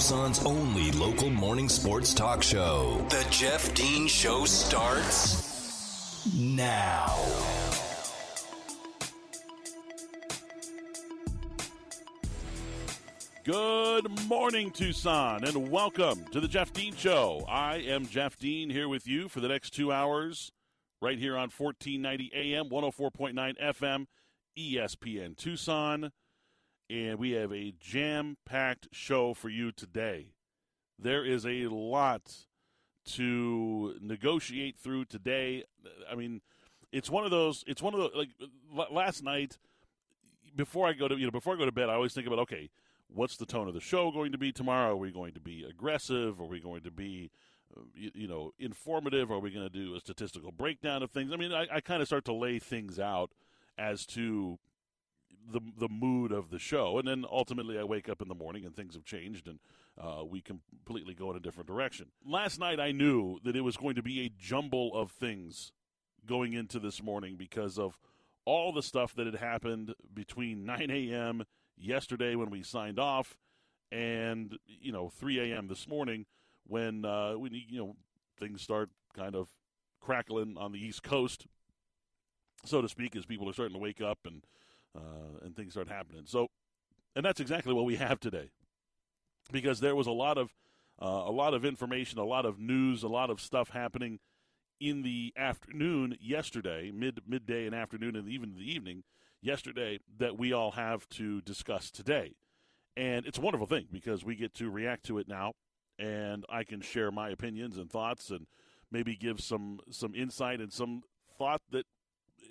[0.00, 3.04] Tucson's only local morning sports talk show.
[3.10, 7.18] The Jeff Dean Show starts now.
[13.44, 17.44] Good morning, Tucson, and welcome to the Jeff Dean Show.
[17.46, 20.50] I am Jeff Dean here with you for the next two hours,
[21.02, 24.06] right here on 1490 AM, 104.9 FM,
[24.58, 26.10] ESPN Tucson.
[26.90, 30.32] And we have a jam packed show for you today.
[30.98, 32.46] There is a lot
[33.12, 35.64] to negotiate through today.
[36.10, 36.40] I mean,
[36.90, 38.30] it's one of those, it's one of the, like
[38.90, 39.56] last night,
[40.56, 42.40] before I go to, you know, before I go to bed, I always think about,
[42.40, 42.70] okay,
[43.06, 44.94] what's the tone of the show going to be tomorrow?
[44.94, 46.40] Are we going to be aggressive?
[46.40, 47.30] Are we going to be,
[47.76, 49.30] uh, you, you, know, informative?
[49.30, 51.32] Are we going to do a statistical breakdown of things?
[51.32, 53.30] I mean, I, I kind of start to lay things out
[53.78, 54.58] as to
[55.52, 58.64] the the mood of the show, and then ultimately I wake up in the morning
[58.64, 59.58] and things have changed, and
[59.98, 62.06] uh, we completely go in a different direction.
[62.26, 65.72] Last night I knew that it was going to be a jumble of things
[66.26, 67.98] going into this morning because of
[68.44, 71.44] all the stuff that had happened between 9 a.m
[71.80, 73.36] yesterday when we signed off,
[73.90, 75.68] and you know 3 a.m.
[75.68, 76.26] this morning
[76.66, 77.96] when uh, when you know
[78.38, 79.48] things start kind of
[80.00, 81.46] crackling on the East Coast,
[82.64, 84.44] so to speak, as people are starting to wake up and
[84.96, 86.22] uh, and things start happening.
[86.26, 86.48] So,
[87.14, 88.50] and that's exactly what we have today,
[89.52, 90.50] because there was a lot of
[91.02, 94.18] uh, a lot of information, a lot of news, a lot of stuff happening
[94.80, 99.02] in the afternoon yesterday, mid midday and afternoon, and even the evening
[99.42, 102.34] yesterday that we all have to discuss today.
[102.96, 105.52] And it's a wonderful thing because we get to react to it now,
[105.98, 108.46] and I can share my opinions and thoughts and
[108.90, 111.02] maybe give some some insight and some
[111.38, 111.86] thought that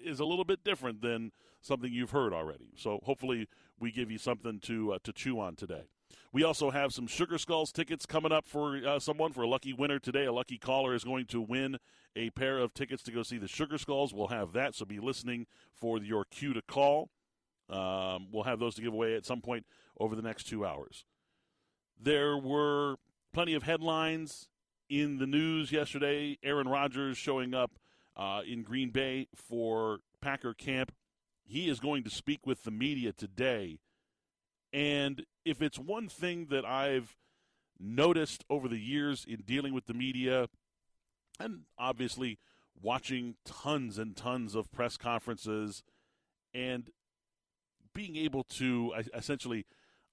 [0.04, 2.72] is a little bit different than something you've heard already.
[2.76, 3.48] So hopefully
[3.80, 5.84] we give you something to uh, to chew on today.
[6.32, 9.74] We also have some Sugar Skulls tickets coming up for uh, someone for a lucky
[9.74, 10.26] winner today.
[10.26, 11.78] A lucky caller is going to win
[12.16, 14.14] a pair of tickets to go see the Sugar Skulls.
[14.14, 17.10] We'll have that, so be listening for your cue to call.
[17.70, 19.66] Um, we'll have those to give away at some point
[20.00, 21.06] over the next two hours.
[22.00, 22.95] There were
[23.33, 24.50] plenty of headlines
[24.89, 26.38] in the news yesterday.
[26.44, 27.72] Aaron Rodgers showing up
[28.16, 30.92] uh, in Green Bay for Packer camp.
[31.49, 33.80] He is going to speak with the media today.
[34.71, 37.17] And if it's one thing that I've
[37.80, 40.48] noticed over the years in dealing with the media,
[41.39, 42.38] and obviously
[42.80, 45.82] watching tons and tons of press conferences
[46.54, 46.92] and
[47.95, 49.65] being able to essentially,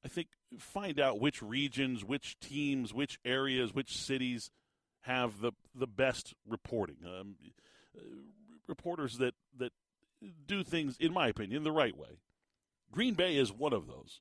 [0.03, 4.51] I think, find out which regions, which teams, which areas, which cities
[5.03, 6.97] have the the best reporting.
[7.07, 7.37] Um,
[8.67, 9.73] reporters that that
[10.47, 12.21] do things, in my opinion, the right way.
[12.93, 14.21] Green Bay is one of those.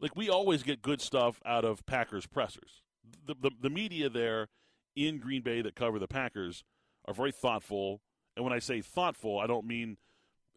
[0.00, 2.82] Like we always get good stuff out of Packers pressers.
[3.26, 4.48] The, the, the media there
[4.96, 6.64] in Green Bay that cover the Packers
[7.06, 8.00] are very thoughtful.
[8.36, 9.96] And when I say thoughtful, I don't mean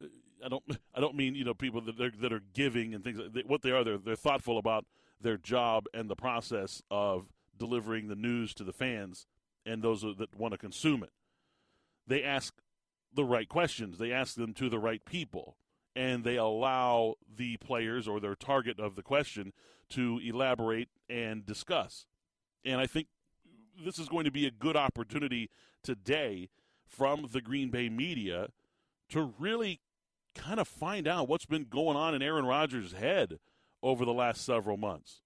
[0.03, 0.07] uh,
[0.43, 0.63] I don't
[0.95, 3.19] I don't mean you know people that are, that are giving and things.
[3.45, 4.85] What they are, they're they're thoughtful about
[5.21, 7.27] their job and the process of
[7.57, 9.25] delivering the news to the fans
[9.65, 11.11] and those that want to consume it.
[12.05, 12.53] They ask
[13.13, 13.97] the right questions.
[13.97, 15.57] They ask them to the right people
[15.95, 19.51] and they allow the players or their target of the question
[19.89, 22.05] to elaborate and discuss.
[22.63, 23.07] And I think
[23.83, 25.49] this is going to be a good opportunity
[25.83, 26.49] today
[26.85, 28.49] from the Green Bay media
[29.09, 29.81] to really
[30.35, 33.39] kind of find out what's been going on in Aaron Rodgers' head
[33.81, 35.21] over the last several months.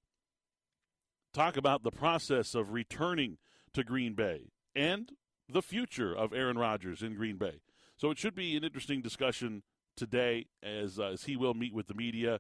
[1.34, 3.38] Talk about the process of returning
[3.74, 5.12] to Green Bay and
[5.50, 7.62] the future of Aaron Rodgers in Green Bay.
[8.02, 9.62] So it should be an interesting discussion
[9.96, 12.40] today as, uh, as he will meet with the media.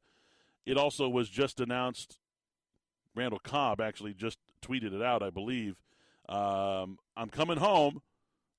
[0.65, 2.17] It also was just announced.
[3.13, 5.75] Randall Cobb actually just tweeted it out, I believe.
[6.27, 8.01] Um, I'm coming home.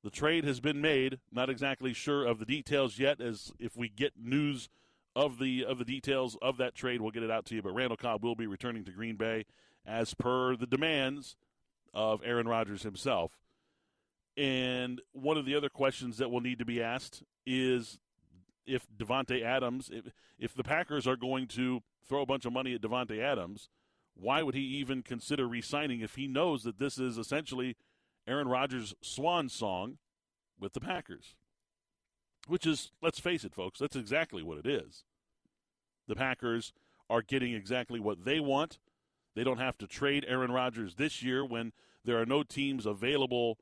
[0.05, 1.19] The trade has been made.
[1.33, 3.21] Not exactly sure of the details yet.
[3.21, 4.69] As if we get news
[5.17, 7.63] of the of the details of that trade, we'll get it out to you.
[7.63, 9.47] But Randall Cobb will be returning to Green Bay
[9.85, 11.35] as per the demands
[11.93, 13.42] of Aaron Rodgers himself.
[14.37, 17.99] And one of the other questions that will need to be asked is
[18.67, 22.75] if Davante Adams, if, if the Packers are going to throw a bunch of money
[22.75, 23.69] at Davante Adams,
[24.15, 27.77] why would he even consider re-signing if he knows that this is essentially
[28.27, 29.99] Aaron Rodgers' swan song
[30.59, 31.35] with the Packers?
[32.49, 35.05] Which is, let's face it, folks, that's exactly what it is.
[36.09, 36.73] The Packers
[37.09, 38.79] are getting exactly what they want.
[39.35, 41.73] They don't have to trade Aaron Rodgers this year when
[42.05, 43.59] there are no teams available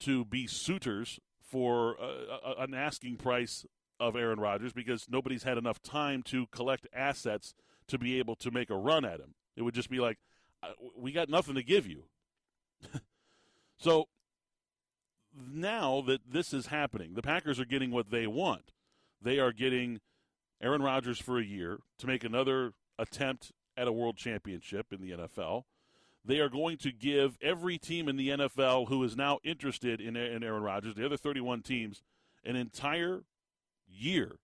[0.00, 3.64] to be suitors for uh, an asking price
[3.98, 7.54] of Aaron Rodgers because nobody's had enough time to collect assets
[7.88, 9.34] to be able to make a run at him.
[9.56, 10.18] It would just be like,
[10.96, 12.04] we got nothing to give you.
[13.78, 14.08] so
[15.34, 18.72] now that this is happening, the Packers are getting what they want.
[19.22, 20.00] They are getting
[20.60, 25.10] Aaron Rodgers for a year to make another attempt at a world championship in the
[25.12, 25.64] NFL.
[26.26, 30.16] They are going to give every team in the NFL who is now interested in,
[30.16, 32.02] in Aaron Rodgers, the other 31 teams,
[32.44, 33.22] an entire
[33.86, 34.38] year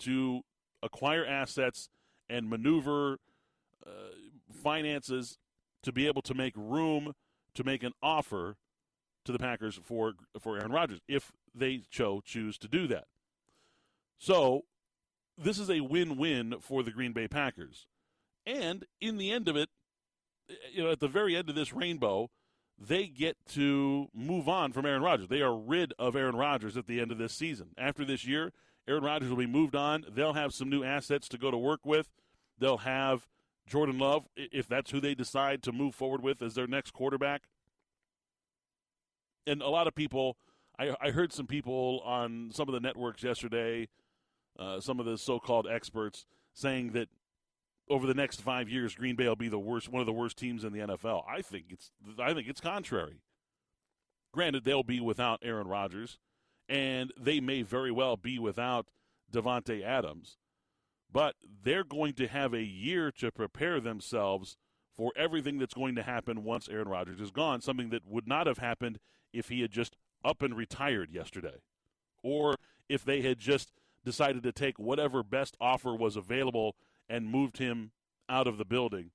[0.00, 0.42] to
[0.82, 1.88] acquire assets
[2.28, 3.18] and maneuver
[3.86, 3.90] uh,
[4.52, 5.38] finances
[5.82, 7.14] to be able to make room
[7.54, 8.56] to make an offer
[9.24, 13.04] to the Packers for for Aaron Rodgers if they cho- choose to do that.
[14.18, 14.62] So
[15.36, 17.86] this is a win-win for the Green Bay Packers.
[18.44, 19.68] And in the end of it,
[20.72, 22.30] you know, at the very end of this rainbow,
[22.78, 25.28] they get to move on from Aaron Rodgers.
[25.28, 27.68] They are rid of Aaron Rodgers at the end of this season.
[27.76, 28.52] After this year,
[28.86, 30.04] Aaron Rodgers will be moved on.
[30.08, 32.08] They'll have some new assets to go to work with.
[32.58, 33.26] They'll have
[33.66, 37.42] Jordan Love, if that's who they decide to move forward with as their next quarterback.
[39.46, 40.36] And a lot of people,
[40.78, 43.88] I, I heard some people on some of the networks yesterday,
[44.58, 47.08] uh, some of the so-called experts saying that
[47.90, 50.36] over the next five years, Green Bay will be the worst, one of the worst
[50.36, 51.24] teams in the NFL.
[51.28, 53.20] I think it's, I think it's contrary.
[54.32, 56.18] Granted, they'll be without Aaron Rodgers,
[56.68, 58.86] and they may very well be without
[59.32, 60.36] Davante Adams,
[61.10, 64.56] but they're going to have a year to prepare themselves
[64.94, 67.60] for everything that's going to happen once Aaron Rodgers is gone.
[67.60, 68.98] Something that would not have happened
[69.32, 71.62] if he had just up and retired yesterday,
[72.22, 72.56] or
[72.88, 73.72] if they had just
[74.04, 76.74] decided to take whatever best offer was available
[77.08, 77.92] and moved him
[78.28, 79.10] out of the building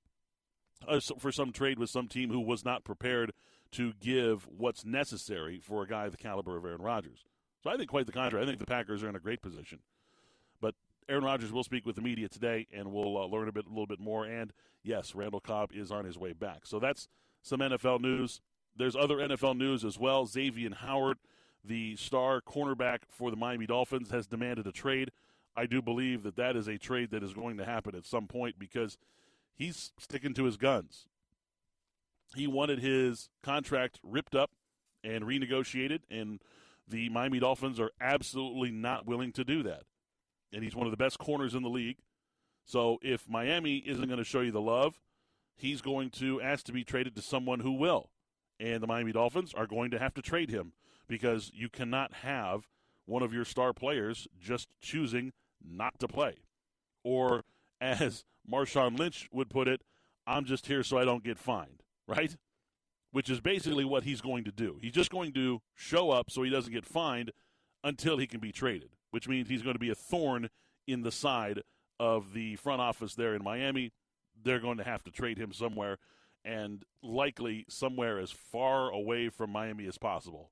[0.88, 3.32] uh, for some trade with some team who was not prepared
[3.72, 7.24] to give what's necessary for a guy the caliber of Aaron Rodgers.
[7.62, 8.44] So I think quite the contrary.
[8.44, 9.80] I think the Packers are in a great position.
[10.60, 10.74] But
[11.08, 13.70] Aaron Rodgers will speak with the media today, and we'll uh, learn a bit, a
[13.70, 14.24] little bit more.
[14.24, 14.52] And
[14.82, 16.66] yes, Randall Cobb is on his way back.
[16.66, 17.08] So that's
[17.42, 18.40] some NFL news.
[18.76, 20.26] There's other NFL news as well.
[20.26, 21.18] Xavier Howard,
[21.64, 25.10] the star cornerback for the Miami Dolphins, has demanded a trade.
[25.56, 28.26] I do believe that that is a trade that is going to happen at some
[28.26, 28.98] point because
[29.54, 31.06] he's sticking to his guns.
[32.34, 34.50] He wanted his contract ripped up
[35.04, 36.40] and renegotiated, and
[36.88, 39.82] the Miami Dolphins are absolutely not willing to do that.
[40.52, 41.98] And he's one of the best corners in the league.
[42.64, 45.00] So if Miami isn't going to show you the love,
[45.56, 48.10] he's going to ask to be traded to someone who will.
[48.58, 50.72] And the Miami Dolphins are going to have to trade him
[51.06, 52.68] because you cannot have
[53.06, 55.32] one of your star players just choosing
[55.68, 56.34] not to play.
[57.02, 57.44] Or,
[57.80, 59.82] as Marshawn Lynch would put it,
[60.26, 62.36] I'm just here so I don't get fined, right?
[63.12, 64.78] Which is basically what he's going to do.
[64.80, 67.30] He's just going to show up so he doesn't get fined
[67.82, 70.48] until he can be traded, which means he's going to be a thorn
[70.86, 71.62] in the side
[72.00, 73.92] of the front office there in Miami.
[74.42, 75.98] They're going to have to trade him somewhere,
[76.44, 80.50] and likely somewhere as far away from Miami as possible.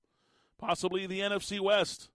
[0.58, 2.08] Possibly the NFC West.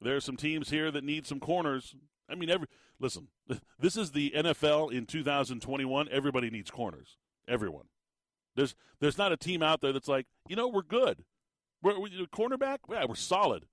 [0.00, 1.94] There are some teams here that need some corners.
[2.28, 2.66] I mean, every
[2.98, 3.28] listen.
[3.80, 6.08] This is the NFL in 2021.
[6.10, 7.16] Everybody needs corners.
[7.46, 7.84] Everyone.
[8.56, 11.24] There's there's not a team out there that's like, you know, we're good.
[11.80, 12.78] We're, we cornerback.
[12.90, 13.66] Yeah, we're solid.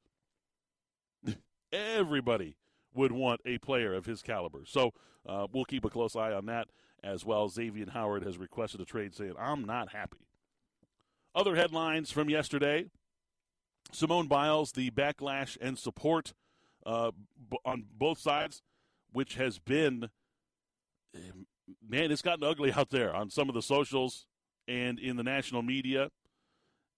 [1.74, 2.56] Everybody
[2.94, 4.62] would want a player of his caliber.
[4.66, 4.94] So
[5.28, 6.68] uh, we'll keep a close eye on that
[7.04, 7.50] as well.
[7.50, 10.28] Xavier Howard has requested a trade, saying, "I'm not happy."
[11.34, 12.86] Other headlines from yesterday:
[13.92, 16.34] Simone Biles, the backlash and support
[16.86, 17.12] uh,
[17.66, 18.62] on both sides,
[19.12, 20.10] which has been,
[21.88, 24.26] man, it's gotten ugly out there on some of the socials
[24.68, 26.10] and in the national media.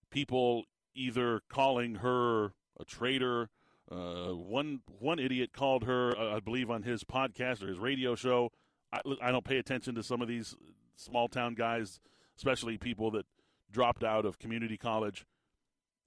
[0.10, 0.64] People
[0.96, 3.50] either calling her a traitor.
[3.90, 8.16] Uh, one one idiot called her, uh, I believe, on his podcast or his radio
[8.16, 8.52] show.
[8.92, 10.56] I, I don't pay attention to some of these
[10.96, 12.00] small town guys,
[12.38, 13.26] especially people that
[13.72, 15.26] dropped out of community college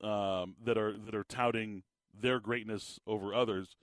[0.02, 1.82] um, that are that are touting
[2.18, 3.76] their greatness over others.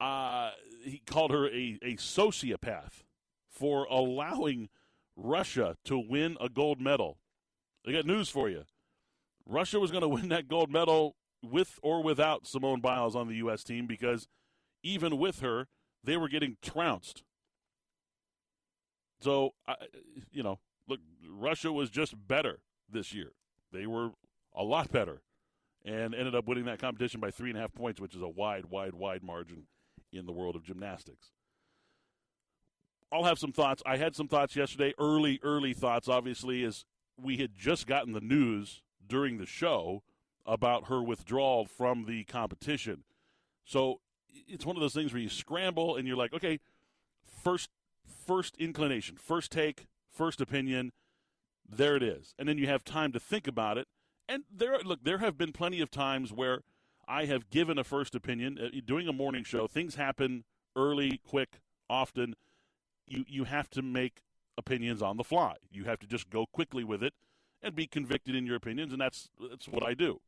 [0.00, 0.50] Uh,
[0.82, 3.04] he called her a, a sociopath
[3.48, 4.68] for allowing
[5.16, 7.18] Russia to win a gold medal.
[7.86, 8.64] I got news for you.
[9.46, 13.36] Russia was going to win that gold medal with or without Simone Biles on the
[13.36, 13.62] U.S.
[13.62, 14.28] team because
[14.82, 15.68] even with her,
[16.02, 17.22] they were getting trounced.
[19.20, 19.76] So, I,
[20.32, 23.32] you know, look, Russia was just better this year.
[23.72, 24.10] They were
[24.54, 25.22] a lot better
[25.84, 28.28] and ended up winning that competition by three and a half points, which is a
[28.28, 29.66] wide, wide, wide margin
[30.12, 31.32] in the world of gymnastics.
[33.10, 33.82] I'll have some thoughts.
[33.84, 36.84] I had some thoughts yesterday, early, early thoughts, obviously, as
[37.20, 40.02] we had just gotten the news during the show
[40.46, 43.04] about her withdrawal from the competition.
[43.64, 46.58] So it's one of those things where you scramble and you're like, okay,
[47.44, 47.68] first
[48.26, 50.92] first inclination, first take, first opinion.
[51.68, 52.34] there it is.
[52.38, 53.88] And then you have time to think about it.
[54.28, 56.62] And there, look, there have been plenty of times where
[57.06, 58.58] I have given a first opinion.
[58.58, 60.44] Uh, doing a morning show, things happen
[60.76, 61.60] early, quick,
[61.90, 62.34] often.
[63.06, 64.22] You you have to make
[64.56, 65.56] opinions on the fly.
[65.70, 67.14] You have to just go quickly with it
[67.62, 70.20] and be convicted in your opinions, and that's that's what I do.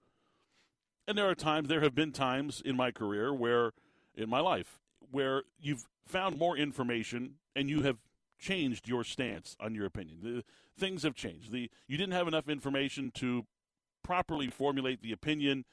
[1.07, 3.73] And there are times, there have been times in my career where,
[4.15, 4.79] in my life,
[5.11, 7.99] where you've found more information and you have
[8.39, 10.19] changed your stance on your opinion.
[10.23, 10.45] The,
[10.79, 11.53] things have changed.
[11.53, 13.45] The you didn't have enough information to
[14.05, 15.65] properly formulate the opinion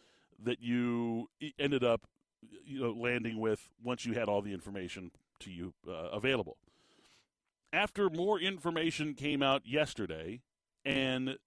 [0.43, 2.07] that you ended up
[2.65, 6.57] you know landing with once you had all the information to you uh, available.
[7.71, 10.41] After more information came out yesterday
[10.83, 11.37] and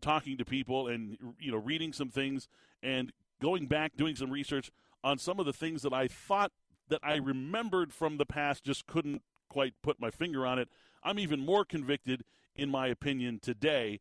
[0.00, 2.48] talking to people and you know reading some things
[2.82, 4.70] and going back doing some research
[5.02, 6.52] on some of the things that I thought
[6.88, 10.68] that I remembered from the past just couldn't quite put my finger on it.
[11.02, 12.24] I'm even more convicted
[12.54, 14.00] in my opinion today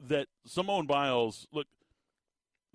[0.00, 1.66] that Simone Biles look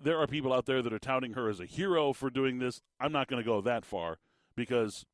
[0.02, 2.80] there are people out there that are touting her as a hero for doing this.
[2.98, 4.18] I'm not going to go that far
[4.56, 5.04] because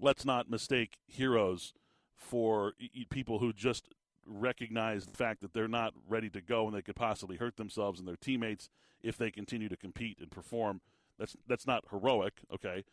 [0.00, 1.74] let's not mistake heroes
[2.16, 2.72] for
[3.10, 3.88] people who just
[4.24, 7.98] recognize the fact that they're not ready to go and they could possibly hurt themselves
[7.98, 8.68] and their teammates
[9.02, 10.80] if they continue to compete and perform.
[11.18, 12.84] That's that's not heroic, okay?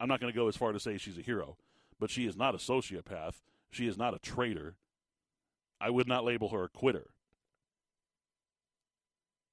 [0.00, 1.56] I'm not going to go as far to say she's a hero,
[2.00, 3.42] but she is not a sociopath.
[3.70, 4.76] She is not a traitor.
[5.80, 7.10] I would not label her a quitter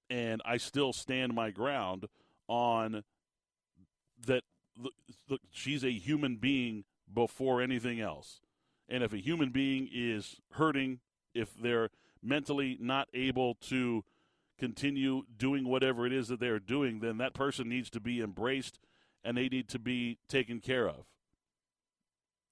[0.09, 2.07] and I still stand my ground
[2.47, 3.03] on
[4.25, 4.43] that.
[5.27, 8.39] Look, she's a human being before anything else.
[8.87, 10.99] And if a human being is hurting,
[11.33, 11.89] if they're
[12.23, 14.03] mentally not able to
[14.57, 18.79] continue doing whatever it is that they're doing, then that person needs to be embraced
[19.23, 21.05] and they need to be taken care of.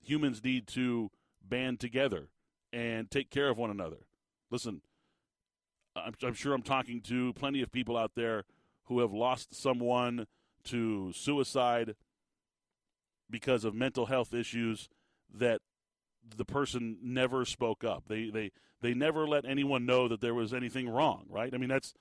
[0.04, 1.12] Humans need to
[1.42, 2.30] band together
[2.72, 4.06] and take care of one another.
[4.50, 4.82] Listen,
[6.06, 8.44] I'm, I'm sure I'm talking to plenty of people out there
[8.86, 10.27] who have lost someone
[10.66, 11.96] to suicide
[13.30, 14.89] because of mental health issues
[15.34, 15.62] that
[16.36, 18.04] the person never spoke up.
[18.08, 18.51] They they
[18.82, 21.54] they never let anyone know that there was anything wrong, right?
[21.54, 21.94] I mean that's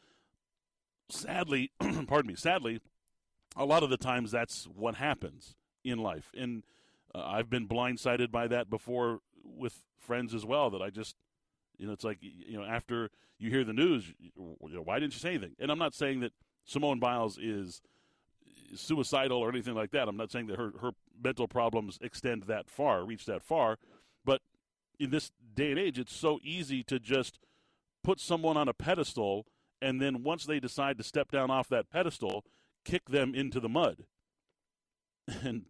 [1.09, 1.71] sadly,
[2.07, 2.81] pardon me, sadly,
[3.57, 6.31] a lot of the times that's what happens in life.
[6.37, 6.65] And
[7.15, 11.17] uh, I've been blindsided by that before with friends as well that I just
[11.79, 15.15] you know, it's like you know after you hear the news, you know, why didn't
[15.15, 15.57] you say anything?
[15.59, 16.33] And I'm not saying that
[16.65, 17.83] Simone Biles is
[18.75, 20.09] suicidal or anything like that.
[20.09, 20.93] I'm not saying that her her
[21.23, 23.79] mental problems extend that far, reach that far,
[24.25, 24.41] but
[24.99, 27.39] in this day and age, it's so easy to just
[28.03, 29.47] put someone on a pedestal,
[29.83, 32.45] and then once they decide to step down off that pedestal,
[32.85, 34.05] kick them into the mud.
[35.43, 35.65] And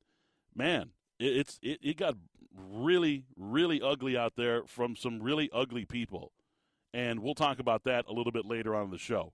[0.54, 2.14] man, it, it's it, it got
[2.56, 6.32] really, really ugly out there from some really ugly people.
[6.94, 9.32] And we'll talk about that a little bit later on in the show.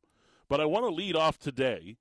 [0.48, 1.96] But I want to lead off today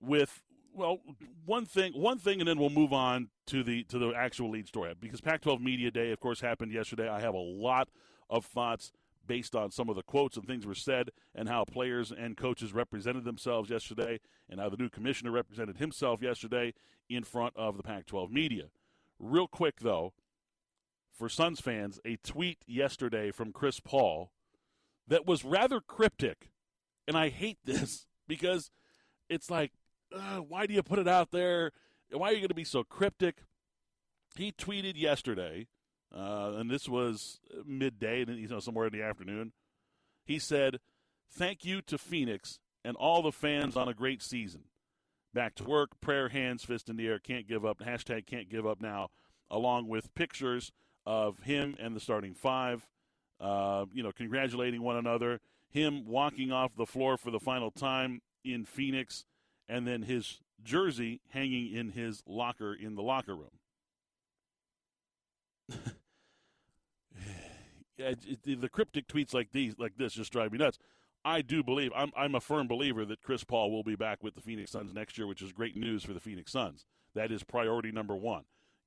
[0.00, 0.42] with
[0.74, 1.00] well,
[1.44, 4.68] one thing, one thing, and then we'll move on to the to the actual lead
[4.68, 7.08] story because Pac-12 Media Day, of course, happened yesterday.
[7.08, 7.88] I have a lot
[8.28, 8.92] of thoughts
[9.26, 12.72] based on some of the quotes and things were said, and how players and coaches
[12.72, 16.72] represented themselves yesterday, and how the new commissioner represented himself yesterday
[17.08, 18.64] in front of the Pac-12 media.
[19.20, 20.14] Real quick, though,
[21.12, 24.32] for Suns fans, a tweet yesterday from Chris Paul
[25.06, 26.50] that was rather cryptic.
[27.06, 28.70] And I hate this because
[29.28, 29.72] it's like,
[30.14, 31.72] uh, why do you put it out there?
[32.10, 33.44] Why are you going to be so cryptic?
[34.36, 35.66] He tweeted yesterday,
[36.16, 39.52] uh, and this was midday, you know, somewhere in the afternoon.
[40.24, 40.80] He said,
[41.30, 44.64] "Thank you to Phoenix and all the fans on a great season
[45.32, 48.66] back to work, prayer hands, fist in the air, can't give up, hashtag can't give
[48.66, 49.08] up now,
[49.50, 50.72] along with pictures
[51.06, 52.86] of him and the starting five,
[53.40, 58.20] uh, you know, congratulating one another, him walking off the floor for the final time
[58.44, 59.24] in Phoenix,
[59.68, 63.50] and then his jersey hanging in his locker in the locker room.
[68.44, 70.78] the cryptic tweets like these, like this, just drive me nuts.
[71.24, 74.34] I do believe I'm I'm a firm believer that Chris Paul will be back with
[74.34, 76.86] the Phoenix Suns next year, which is great news for the Phoenix Suns.
[77.14, 78.44] That is priority number one.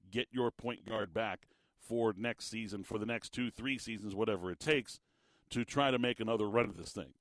[0.09, 1.47] Get your point guard back
[1.79, 4.99] for next season, for the next two, three seasons, whatever it takes,
[5.49, 7.13] to try to make another run at this thing.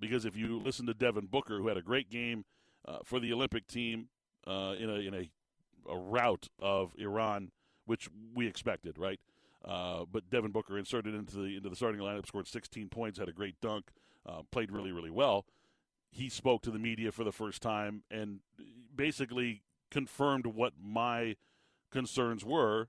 [0.00, 2.44] Because if you listen to Devin Booker, who had a great game
[2.88, 4.08] uh, for the Olympic team
[4.46, 5.30] uh, in a in a,
[5.88, 7.50] a rout of Iran,
[7.86, 9.20] which we expected, right?
[9.62, 13.28] Uh, but Devin Booker inserted into the into the starting lineup, scored 16 points, had
[13.28, 13.90] a great dunk,
[14.26, 15.46] uh, played really really well.
[16.10, 18.40] He spoke to the media for the first time and
[18.94, 21.36] basically confirmed what my
[21.90, 22.88] concerns were,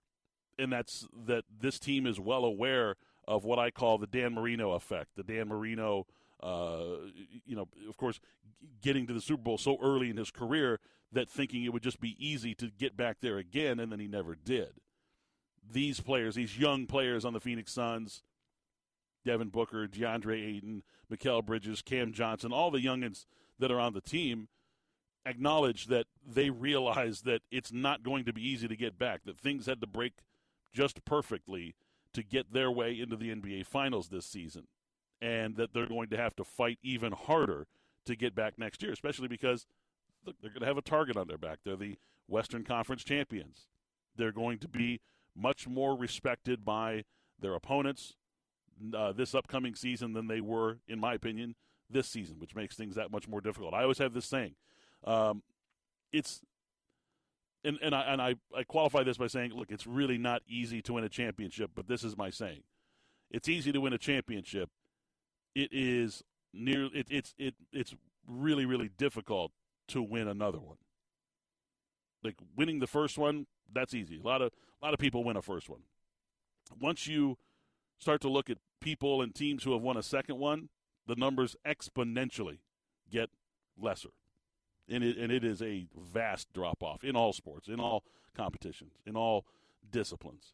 [0.57, 2.95] and that's that this team is well aware
[3.27, 5.15] of what I call the Dan Marino effect.
[5.15, 6.07] The Dan Marino,
[6.41, 7.09] uh,
[7.45, 8.19] you know, of course,
[8.81, 10.79] getting to the Super Bowl so early in his career
[11.11, 14.07] that thinking it would just be easy to get back there again, and then he
[14.07, 14.73] never did.
[15.69, 18.23] These players, these young players on the Phoenix Suns,
[19.25, 23.25] Devin Booker, DeAndre Ayton, Mikal Bridges, Cam Johnson, all the youngins
[23.59, 24.47] that are on the team
[25.25, 29.37] acknowledge that they realize that it's not going to be easy to get back, that
[29.37, 30.13] things had to break
[30.73, 31.75] just perfectly
[32.13, 34.67] to get their way into the NBA Finals this season,
[35.21, 37.67] and that they're going to have to fight even harder
[38.05, 39.67] to get back next year, especially because
[40.25, 41.59] look, they're going to have a target on their back.
[41.63, 41.97] They're the
[42.27, 43.67] Western Conference champions.
[44.15, 45.01] They're going to be
[45.35, 47.03] much more respected by
[47.39, 48.15] their opponents
[48.95, 51.55] uh, this upcoming season than they were, in my opinion,
[51.89, 53.73] this season, which makes things that much more difficult.
[53.73, 54.55] I always have this saying.
[55.03, 55.43] Um,
[56.11, 56.41] it's
[57.63, 60.81] and and I and I, I qualify this by saying, look, it's really not easy
[60.83, 62.63] to win a championship, but this is my saying.
[63.29, 64.69] It's easy to win a championship.
[65.55, 66.23] It is
[66.53, 67.93] near it, it's it it's
[68.27, 69.51] really really difficult
[69.89, 70.77] to win another one.
[72.23, 74.19] Like winning the first one, that's easy.
[74.19, 75.81] A lot of a lot of people win a first one.
[76.79, 77.37] Once you
[77.99, 80.69] start to look at people and teams who have won a second one,
[81.07, 82.59] the numbers exponentially
[83.09, 83.29] get
[83.79, 84.09] lesser.
[84.89, 88.03] And it, and it is a vast drop off in all sports, in all
[88.35, 89.45] competitions, in all
[89.89, 90.53] disciplines.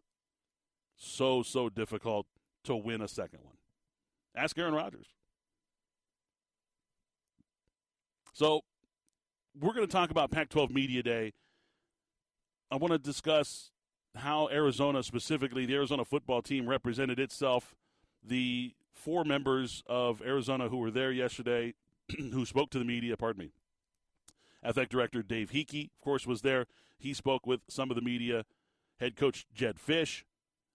[0.95, 2.27] So, so difficult
[2.65, 3.55] to win a second one.
[4.35, 5.07] Ask Aaron Rodgers.
[8.33, 8.61] So,
[9.59, 11.33] we're going to talk about Pac 12 Media Day.
[12.69, 13.71] I want to discuss
[14.15, 17.75] how Arizona, specifically the Arizona football team, represented itself.
[18.27, 21.73] The four members of Arizona who were there yesterday,
[22.17, 23.51] who spoke to the media, pardon me.
[24.63, 26.65] Athletic director Dave Heeke, of course, was there.
[26.97, 28.45] He spoke with some of the media.
[28.99, 30.23] Head coach Jedd Fisch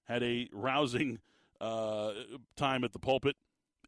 [0.04, 1.18] had a rousing
[1.60, 2.12] uh,
[2.56, 3.36] time at the pulpit.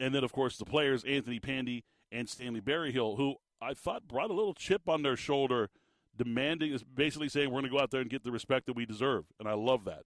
[0.00, 4.30] And then, of course, the players, Anthony Pandy and Stanley Berryhill, who I thought brought
[4.30, 5.70] a little chip on their shoulder,
[6.16, 8.86] demanding, basically saying, we're going to go out there and get the respect that we
[8.86, 9.24] deserve.
[9.38, 10.02] And I love that.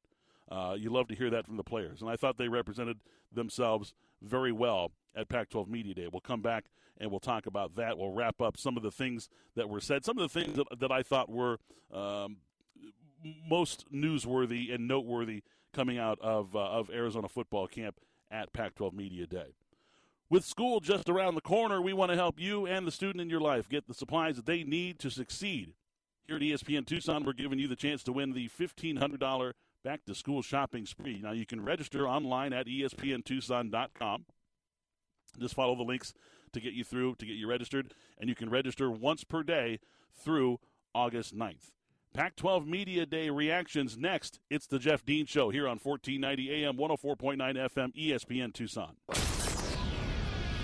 [0.50, 2.00] Uh, you love to hear that from the players.
[2.00, 2.98] And I thought they represented
[3.32, 6.08] themselves very well at Pac 12 Media Day.
[6.10, 6.66] We'll come back
[6.98, 7.98] and we'll talk about that.
[7.98, 10.80] We'll wrap up some of the things that were said, some of the things that,
[10.80, 11.58] that I thought were
[11.92, 12.38] um,
[13.48, 18.94] most newsworthy and noteworthy coming out of, uh, of Arizona football camp at Pac 12
[18.94, 19.54] Media Day.
[20.30, 23.30] With school just around the corner, we want to help you and the student in
[23.30, 25.72] your life get the supplies that they need to succeed.
[26.26, 29.52] Here at ESPN Tucson, we're giving you the chance to win the $1,500
[29.84, 31.20] back to school shopping spree.
[31.22, 34.24] Now, you can register online at espntucson.com.
[35.38, 36.14] Just follow the links
[36.52, 39.78] to get you through, to get you registered, and you can register once per day
[40.14, 40.58] through
[40.94, 41.72] August 9th.
[42.14, 44.40] Pac 12 Media Day reactions next.
[44.50, 48.96] It's the Jeff Dean Show here on 1490 AM, 104.9 FM, ESPN Tucson.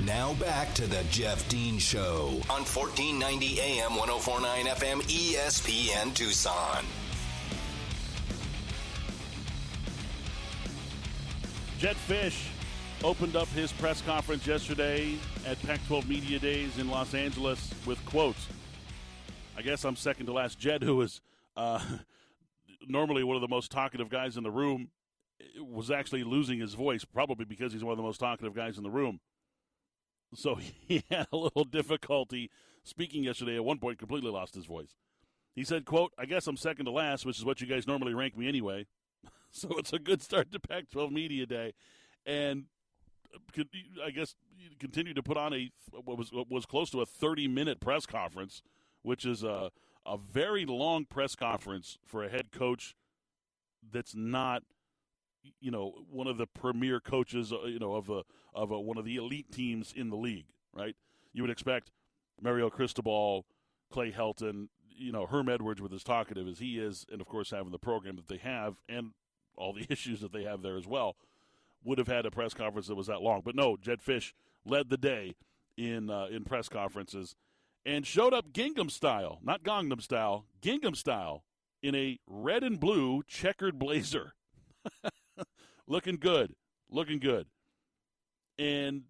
[0.04, 6.84] Now back to the Jeff Dean Show on 1490 AM 1049 FM ESPN Tucson.
[11.78, 12.48] Jedd Fisch
[13.02, 18.04] opened up his press conference yesterday at Pac 12 Media Days in Los Angeles with
[18.06, 18.46] quotes.
[19.56, 20.58] I guess I'm second to last.
[20.58, 21.20] Jed, who is
[21.56, 21.84] uh,
[22.88, 24.88] normally one of the most talkative guys in the room,
[25.60, 28.82] was actually losing his voice, probably because he's one of the most talkative guys in
[28.82, 29.20] the room
[30.34, 30.56] so
[30.88, 32.50] he had a little difficulty
[32.82, 33.56] speaking yesterday.
[33.56, 34.96] At one point, completely lost his voice.
[35.54, 38.14] He said, "quote I guess I'm second to last, which is what you guys normally
[38.14, 38.86] rank me anyway.
[39.56, 41.74] so it's a good start to Pac-12 Media Day,
[42.26, 42.64] and
[43.32, 43.62] uh,
[44.04, 44.34] I guess
[44.80, 48.04] continue to put on a what was what was close to a 30 minute press
[48.04, 48.62] conference,
[49.02, 49.70] which is a
[50.04, 52.94] a very long press conference for a head coach
[53.92, 54.62] that's not
[55.60, 58.22] you know one of the premier coaches uh, you know of a
[58.54, 60.96] of a, one of the elite teams in the league right?
[61.32, 61.92] You would expect
[62.40, 63.46] Mario Cristobal
[63.92, 67.50] Clay Helton you know Herm Edwards with as talkative as he is and of course
[67.50, 69.12] having the program that they have and
[69.56, 71.16] all the issues that they have there as well
[71.82, 74.32] would have had a press conference that was that long but no Jedd Fisch
[74.64, 75.34] led the day
[75.76, 77.34] in uh, in press conferences
[77.84, 81.44] and showed up Gingham style not Gangnam style Gingham style
[81.82, 84.34] in a red and blue checkered blazer
[85.86, 86.54] looking good,
[86.90, 87.46] looking good.
[88.58, 89.02] And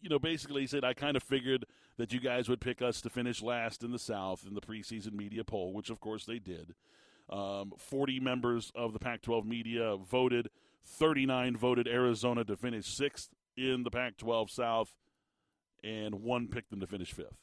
[0.00, 1.64] you know, basically, he said, I kind of figured
[1.96, 5.12] that you guys would pick us to finish last in the South in the preseason
[5.12, 6.74] media poll, which of course they did.
[7.30, 10.48] Um, 40 members of the Pac 12 media voted,
[10.84, 14.94] 39 voted Arizona to finish sixth in the Pac 12 South,
[15.82, 17.38] and one picked them to finish fifth.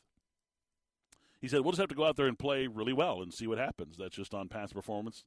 [1.39, 3.47] He said, "We'll just have to go out there and play really well and see
[3.47, 3.97] what happens.
[3.97, 5.23] That's just on past performance,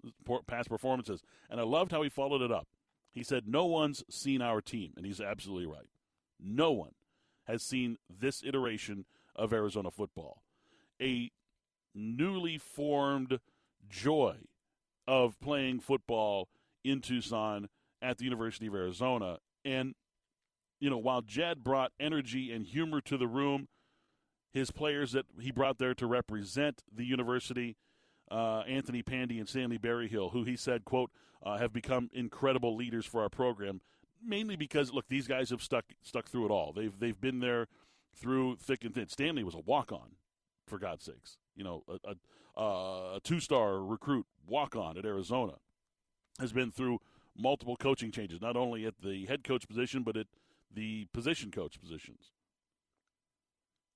[0.47, 2.69] past performances." And I loved how he followed it up.
[3.15, 4.93] He said, No one's seen our team.
[4.97, 5.89] And he's absolutely right.
[6.41, 6.95] No one
[7.45, 10.43] has seen this iteration of Arizona football.
[11.01, 11.31] A
[11.95, 13.39] newly formed
[13.89, 14.37] joy
[15.07, 16.49] of playing football
[16.83, 17.69] in Tucson
[18.01, 19.39] at the University of Arizona.
[19.65, 19.95] And,
[20.81, 23.69] you know, while Jed brought energy and humor to the room,
[24.53, 27.77] his players that he brought there to represent the university,
[28.31, 31.11] uh, Anthony Pandy and Stanley Berryhill, who he said, quote,
[31.43, 33.81] uh, have become incredible leaders for our program.
[34.25, 36.73] Mainly because, look, these guys have stuck stuck through it all.
[36.73, 37.67] They've they've been there
[38.17, 39.09] through thick and thin.
[39.09, 40.17] Stanley was a walk on,
[40.67, 41.37] for God's sakes.
[41.55, 45.55] You know, a, a, uh, a two star recruit walk on at Arizona
[46.41, 46.99] has been through
[47.37, 50.27] multiple coaching changes, not only at the head coach position, but at
[50.73, 52.33] the position coach positions.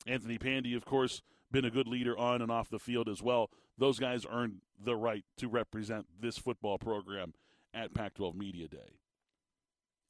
[0.06, 3.50] Anthony Pandy, of course, been a good leader on and off the field as well.
[3.76, 7.34] Those guys earned the right to represent this football program
[7.74, 8.98] at Pac 12 Media Day.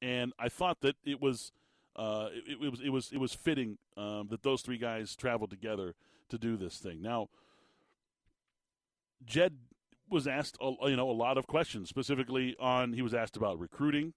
[0.00, 1.52] And I thought that it was.
[1.98, 5.50] Uh, it, it, was it was it was fitting um, that those three guys traveled
[5.50, 5.94] together
[6.28, 7.02] to do this thing.
[7.02, 7.28] Now,
[9.26, 9.56] Jed
[10.08, 14.14] was asked you know a lot of questions, specifically on he was asked about recruiting,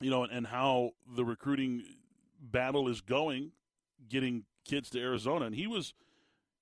[0.00, 1.84] you know, and, and how the recruiting
[2.38, 3.52] battle is going,
[4.08, 5.94] getting kids to Arizona, and he was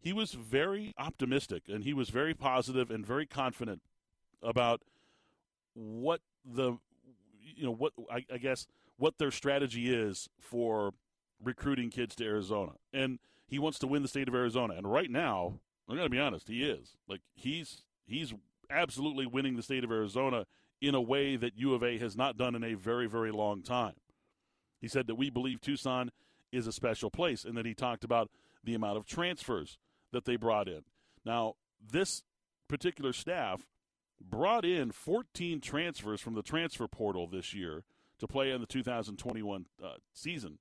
[0.00, 3.83] he was very optimistic and he was very positive and very confident
[4.42, 4.83] about
[5.74, 6.79] what the
[7.57, 8.66] you know what I, I guess
[9.00, 10.92] what their strategy is for
[11.42, 14.74] recruiting kids to Arizona, and he wants to win the state of Arizona.
[14.74, 15.58] And right now,
[15.88, 18.34] I'm going to be honest, he is like he's he's
[18.68, 20.44] absolutely winning the state of Arizona
[20.82, 23.62] in a way that U of A has not done in a very very long
[23.62, 23.94] time.
[24.80, 26.10] He said that we believe Tucson
[26.52, 28.30] is a special place, and that he talked about
[28.62, 29.78] the amount of transfers
[30.12, 30.82] that they brought in.
[31.24, 32.22] Now, this
[32.68, 33.66] particular staff
[34.20, 37.84] brought in 14 transfers from the transfer portal this year
[38.20, 40.59] to play in the 2021 uh, season.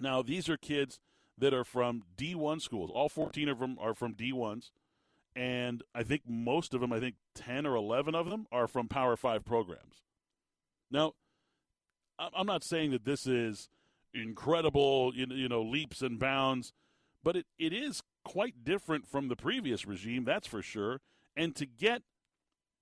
[0.00, 1.00] Now, these are kids
[1.38, 2.90] that are from D1 schools.
[2.92, 4.70] All 14 of them are from D1s.
[5.36, 8.88] And I think most of them, I think 10 or 11 of them, are from
[8.88, 10.02] Power 5 programs.
[10.90, 11.14] Now,
[12.18, 13.68] I'm not saying that this is
[14.12, 16.72] incredible, you know, leaps and bounds,
[17.22, 21.00] but it, it is quite different from the previous regime, that's for sure.
[21.36, 22.02] And to get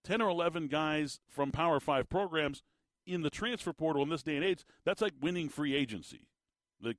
[0.05, 2.63] 10 or 11 guys from Power 5 programs
[3.09, 6.29] in the transfer portal in this day and age, that's like winning free agency.
[6.83, 6.97] Like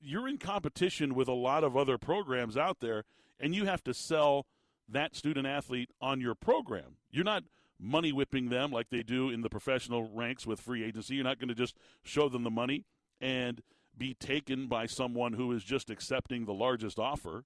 [0.00, 3.04] you're in competition with a lot of other programs out there
[3.38, 4.46] and you have to sell
[4.88, 6.96] that student athlete on your program.
[7.10, 7.44] You're not
[7.80, 11.16] money whipping them like they do in the professional ranks with free agency.
[11.16, 12.84] You're not going to just show them the money
[13.20, 13.62] and
[13.96, 17.44] be taken by someone who is just accepting the largest offer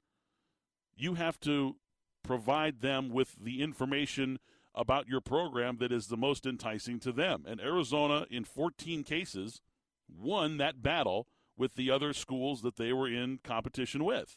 [0.98, 1.76] you have to
[2.22, 4.38] provide them with the information
[4.74, 7.44] about your program that is the most enticing to them.
[7.46, 9.60] And Arizona, in 14 cases,
[10.08, 11.26] won that battle
[11.56, 14.36] with the other schools that they were in competition with,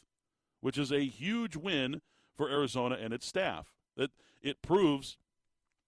[0.60, 2.00] which is a huge win
[2.36, 3.72] for Arizona and its staff.
[3.96, 4.10] That
[4.42, 5.16] it proves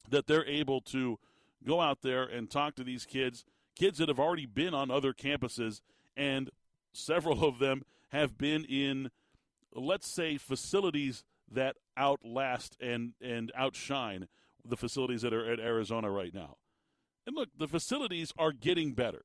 [0.09, 1.19] that they're able to
[1.67, 5.13] go out there and talk to these kids, kids that have already been on other
[5.13, 5.81] campuses,
[6.17, 6.51] and
[6.93, 9.11] several of them have been in
[9.75, 11.25] let's say facilities
[11.55, 14.29] that outlast and and outshine
[14.65, 16.57] the facilities that are at Arizona right now.
[17.27, 19.23] And look, the facilities are getting better.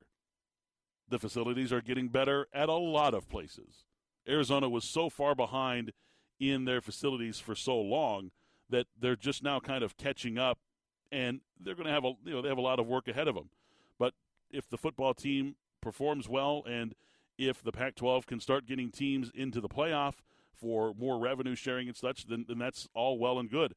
[1.08, 3.84] The facilities are getting better at a lot of places.
[4.28, 5.92] Arizona was so far behind
[6.38, 8.30] in their facilities for so long
[8.68, 10.58] that they're just now kind of catching up
[11.12, 13.28] and they're going to have a you know they have a lot of work ahead
[13.28, 13.50] of them.
[13.98, 14.14] But
[14.50, 16.94] if the football team performs well and
[17.38, 20.16] if the Pac-12 can start getting teams into the playoff,
[20.60, 23.74] for more revenue sharing and such, then, then that's all well and good.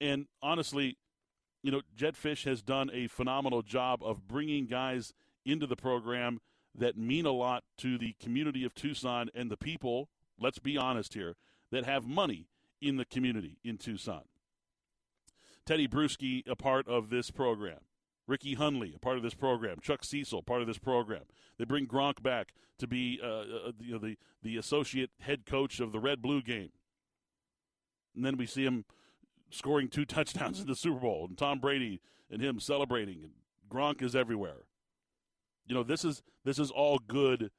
[0.00, 0.96] And honestly,
[1.62, 5.12] you know, Jedd Fisch has done a phenomenal job of bringing guys
[5.44, 6.40] into the program
[6.74, 10.08] that mean a lot to the community of Tucson and the people,
[10.40, 11.36] let's be honest here,
[11.70, 12.48] that have money
[12.80, 14.22] in the community in Tucson.
[15.66, 17.78] Tedy Bruschi, a part of this program.
[18.26, 19.78] Ricky Hunley, a part of this program.
[19.80, 21.22] Chuck Cecil, part of this program.
[21.58, 25.80] They bring Gronk back to be uh, uh, you know, the, the associate head coach
[25.80, 26.70] of the Red Blue game.
[28.14, 28.84] And then we see him
[29.50, 33.32] scoring two touchdowns in the Super Bowl, and Tom Brady and him celebrating, and
[33.70, 34.64] Gronk is everywhere.
[35.66, 37.50] You know, this is this is all good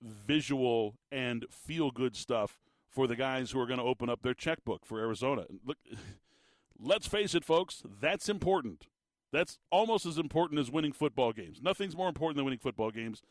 [0.00, 4.34] visual and feel good stuff for the guys who are going to open up their
[4.34, 5.44] checkbook for Arizona.
[5.64, 5.78] Look,
[6.78, 8.86] let's face it, folks, that's important.
[9.32, 11.60] That's almost as important as winning football games.
[11.62, 13.22] Nothing's more important than winning football games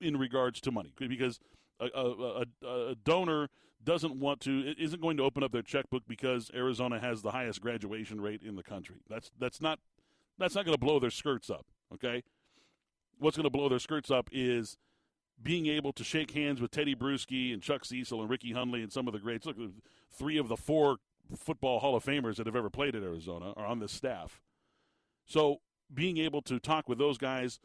[0.00, 1.40] in regards to money because
[1.80, 3.48] a, a, a, a donor
[3.82, 7.60] doesn't want to isn't going to open up their checkbook because Arizona has the highest
[7.60, 8.96] graduation rate in the country.
[9.08, 9.80] That's that's not
[10.38, 12.22] That's not going to blow their skirts up, okay?
[13.18, 14.76] What's going to blow their skirts up is
[15.40, 18.92] being able to shake hands with Tedy Bruschi and Chuck Cecil and Ricky Hunley and
[18.92, 19.46] some of the greats.
[19.46, 19.56] Look,
[20.10, 20.96] three of the four
[21.36, 24.40] football Hall of Famers that have ever played at Arizona are on this staff.
[25.32, 25.62] So
[25.94, 27.58] being able to talk with those guys,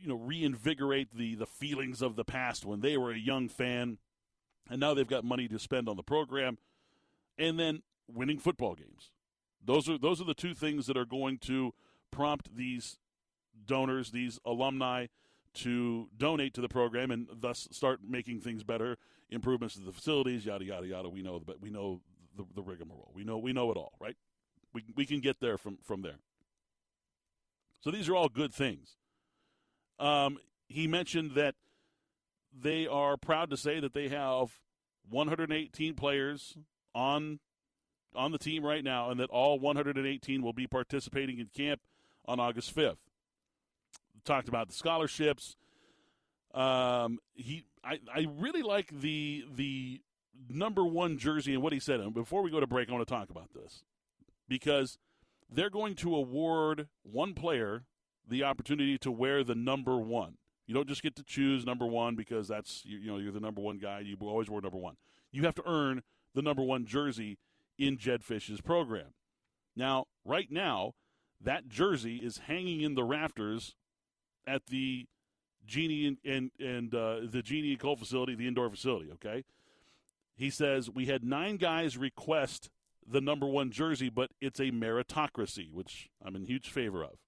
[0.00, 3.98] you know, reinvigorate the the feelings of the past when they were a young fan,
[4.68, 6.58] and now they've got money to spend on the program,
[7.38, 9.12] and then winning football games.
[9.64, 11.74] Those are those are the two things that are going to
[12.10, 12.98] prompt these
[13.64, 15.06] donors, these alumni,
[15.54, 18.98] to donate to the program and thus start making things better,
[19.30, 21.08] improvements to the facilities, yada yada yada.
[21.08, 22.00] We know, but we know
[22.36, 23.12] the, the rigmarole.
[23.14, 24.16] We know we know it all, right?
[24.74, 26.18] We we can get there from from there.
[27.82, 28.96] So these are all good things.
[29.98, 31.56] Um, he mentioned that
[32.56, 34.58] they are proud to say that they have
[35.10, 36.56] 118 players
[36.94, 37.40] on
[38.14, 41.80] on the team right now, and that all 118 will be participating in camp
[42.26, 42.98] on August 5th.
[44.24, 45.56] Talked about the scholarships.
[46.52, 50.02] Um, he, I, I really like the the
[50.48, 52.00] number one jersey and what he said.
[52.00, 53.82] And before we go to break, I want to talk about this
[54.48, 54.98] because
[55.54, 57.84] they're going to award one player
[58.28, 60.36] the opportunity to wear the number one.
[60.66, 63.40] You don't just get to choose number one because that's you, you know you're the
[63.40, 64.00] number one guy.
[64.00, 64.96] You always wear number one.
[65.30, 66.02] You have to earn
[66.34, 67.38] the number one jersey
[67.78, 69.14] in Jedd Fisch's program.
[69.74, 70.92] Now, right now,
[71.40, 73.74] that jersey is hanging in the rafters
[74.46, 75.06] at the
[75.66, 79.10] Genie and and, and uh, the Genie and Colt facility, the indoor facility.
[79.12, 79.44] Okay,
[80.34, 82.70] he says we had nine guys request
[83.06, 87.18] the number one jersey, but it's a meritocracy, which I'm in huge favor of.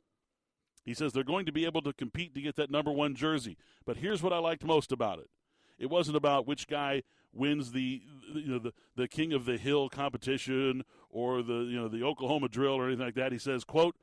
[0.84, 3.56] He says they're going to be able to compete to get that number one jersey.
[3.86, 5.30] But here's what I liked most about it:
[5.78, 8.02] it wasn't about which guy wins the
[8.34, 12.48] you know the, the king of the hill competition or the you know the Oklahoma
[12.48, 13.32] drill or anything like that.
[13.32, 13.96] He says, "quote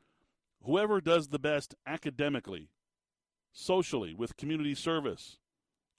[0.63, 2.69] Whoever does the best academically,
[3.51, 5.37] socially, with community service,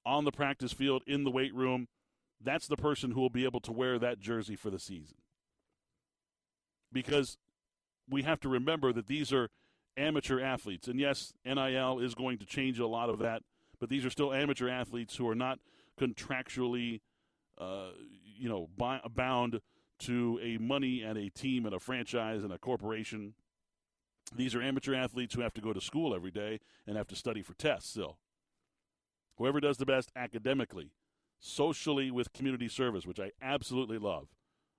[0.04, 1.88] on the practice field, in the weight room,
[2.40, 5.21] that's the person who will be able to wear that jersey for the season."
[6.92, 7.38] Because
[8.09, 9.48] we have to remember that these are
[9.96, 10.88] amateur athletes.
[10.88, 13.42] And yes, NIL is going to change a lot of that,
[13.78, 15.59] but these are still amateur athletes who are not
[16.00, 17.00] contractually,
[17.59, 17.88] uh,
[18.38, 19.61] you know, bound
[20.00, 23.35] to a money and a team and a franchise and a corporation.
[24.35, 27.16] These are amateur athletes who have to go to school every day and have to
[27.16, 28.18] study for tests still.
[29.37, 30.90] Whoever does the best academically,
[31.38, 34.28] socially with community service, which I absolutely love,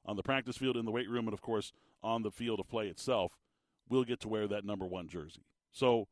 [0.05, 2.67] on the practice field, in the weight room, and of course on the field of
[2.67, 3.37] play itself,
[3.89, 5.45] will get to wear that number one jersey.
[5.71, 6.07] So,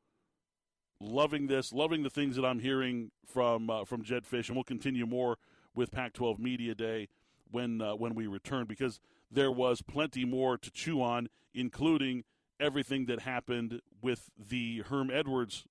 [1.00, 4.64] loving this, loving the things that I'm hearing from uh, from Jedd Fisch, and we'll
[4.64, 5.38] continue more
[5.76, 7.08] with Pac-12 Media Day
[7.50, 9.00] when uh, when we return because
[9.30, 12.24] there was plenty more to chew on, including
[12.60, 15.66] everything that happened with the Herm Edwards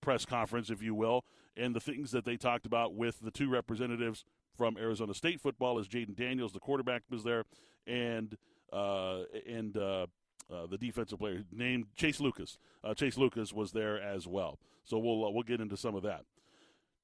[0.00, 1.24] press conference, if you will,
[1.56, 4.24] and the things that they talked about with the two representatives
[4.58, 7.44] from Arizona State football, as Jayden Daniels, the quarterback, was there,
[7.86, 8.36] and
[8.72, 10.06] uh, and uh,
[10.52, 12.58] uh, the defensive player named Chase Lucas.
[12.84, 14.58] Uh, Chase Lucas was there as well.
[14.84, 16.24] So we'll uh, we'll get into some of that.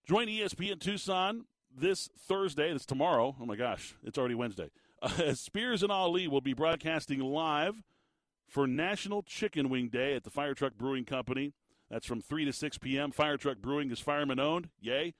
[0.06, 2.70] Join ESPN Tucson this Thursday.
[2.70, 3.36] It's tomorrow.
[3.40, 4.70] Oh my gosh, it's already Wednesday.
[5.34, 7.82] Spears and Ali will be broadcasting live
[8.48, 11.54] for National Chicken Wing Day at the Fire Truck Brewing Company.
[11.90, 13.12] That's from 3 to 6 p.m.
[13.12, 14.68] Fire Truck Brewing is fireman owned.
[14.80, 15.14] Yay.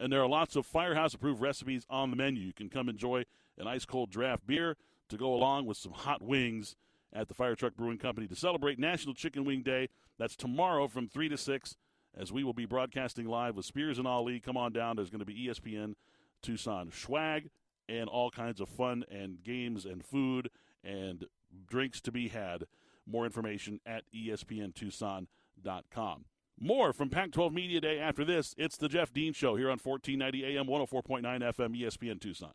[0.00, 2.42] And there are lots of firehouse approved recipes on the menu.
[2.42, 3.24] You can come enjoy
[3.58, 4.76] an ice cold draft beer
[5.08, 6.76] to go along with some hot wings
[7.12, 9.88] at the Fire Truck Brewing Company to celebrate National Chicken Wing Day.
[10.18, 11.76] That's tomorrow from 3 to 6
[12.16, 14.40] as we will be broadcasting live with Spears and Ali.
[14.40, 14.96] Come on down.
[14.96, 15.94] There's going to be ESPN
[16.42, 17.50] Tucson swag
[17.88, 20.50] and all kinds of fun and games and food
[20.82, 21.26] and
[21.66, 22.64] drinks to be had.
[23.06, 26.24] More information at espntucson.com.
[26.60, 28.54] More from Pac 12 Media Day after this.
[28.56, 32.52] It's the Jeff Dean Show here on 1490 AM, 104.9 FM, ESPN Tucson.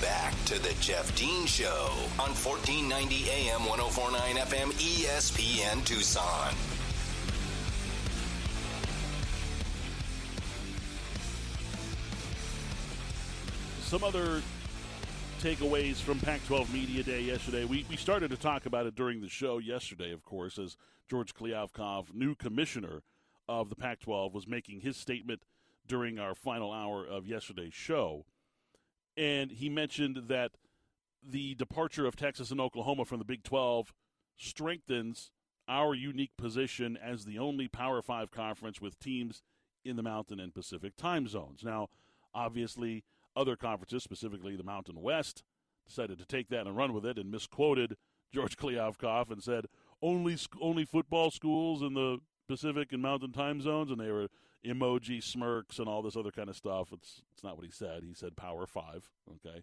[0.00, 6.54] Back to the Jeff Dean Show on 1490 AM 1049 FM ESPN Tucson.
[13.82, 14.42] Some other
[15.40, 17.64] takeaways from Pac 12 Media Day yesterday.
[17.64, 20.76] We, we started to talk about it during the show yesterday, of course, as
[21.12, 23.02] George Kliavkoff, new commissioner
[23.46, 25.42] of the Pac 12, was making his statement
[25.86, 28.24] during our final hour of yesterday's show
[29.16, 30.52] and he mentioned that
[31.22, 33.92] the departure of Texas and Oklahoma from the Big 12
[34.36, 35.30] strengthens
[35.68, 39.42] our unique position as the only Power 5 conference with teams
[39.84, 41.62] in the Mountain and Pacific time zones.
[41.62, 41.88] Now,
[42.34, 43.04] obviously,
[43.36, 45.42] other conferences, specifically the Mountain West,
[45.86, 47.96] decided to take that and run with it and misquoted
[48.32, 49.66] George Kliavkoff and said
[50.02, 54.28] only only football schools in the Pacific and Mountain time zones, and they were
[54.66, 56.88] emoji smirks and all this other kind of stuff.
[56.92, 58.02] It's it's not what he said.
[58.04, 59.08] He said Power Five.
[59.30, 59.62] Okay,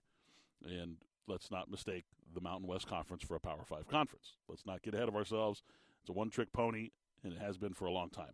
[0.66, 0.98] and
[1.28, 4.36] let's not mistake the Mountain West Conference for a Power Five conference.
[4.48, 5.64] Let's not get ahead of ourselves.
[6.02, 6.90] It's a one trick pony,
[7.24, 8.34] and it has been for a long time.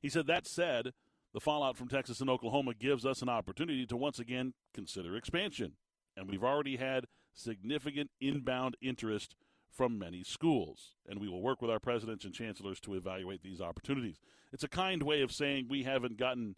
[0.00, 0.92] He said that said,
[1.32, 5.72] the fallout from Texas and Oklahoma gives us an opportunity to once again consider expansion,
[6.16, 9.34] and we've already had significant inbound interest
[9.72, 13.60] from many schools, and we will work with our presidents and chancellors to evaluate these
[13.60, 14.20] opportunities.
[14.52, 16.56] It's a kind way of saying we haven't gotten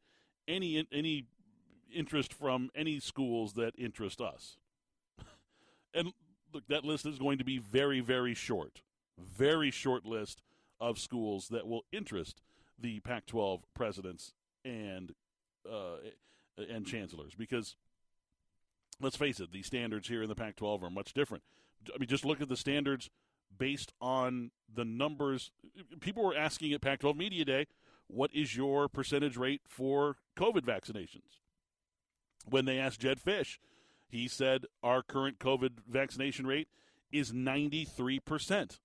[0.49, 1.27] any any
[1.93, 4.57] interest from any schools that interest us.
[5.95, 6.13] and
[6.53, 8.83] look, that list is going to be very, very short,
[9.19, 10.43] very short list
[10.81, 12.43] of schools that will interest
[12.79, 15.15] the Pac-12 presidents and
[15.71, 15.97] uh,
[16.69, 17.77] and chancellors because
[19.01, 21.43] let's face it, the standards here in the Pac 12 are much different.
[21.95, 23.11] I mean, just look at the standards
[23.57, 25.51] based on the numbers.
[26.01, 27.67] People were asking at Pac 12 Media Day,
[28.07, 31.41] what is your percentage rate for COVID vaccinations?
[32.49, 33.59] When they asked Jedd Fisch,
[34.07, 36.69] he said our current COVID vaccination rate
[37.11, 38.79] is 93%.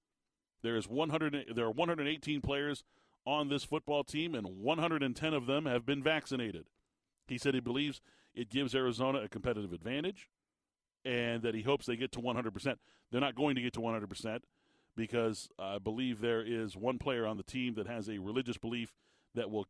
[0.62, 2.84] There is 100 there are 118 players
[3.26, 6.66] on this football team and 110 of them have been vaccinated.
[7.28, 8.02] He said he believes
[8.34, 10.30] it gives Arizona a competitive advantage
[11.06, 12.76] and that he hopes they get to 100%.
[13.12, 14.40] They're not going to get to 100%
[14.96, 18.94] because I believe there is one player on the team that has a religious belief
[19.36, 19.68] that will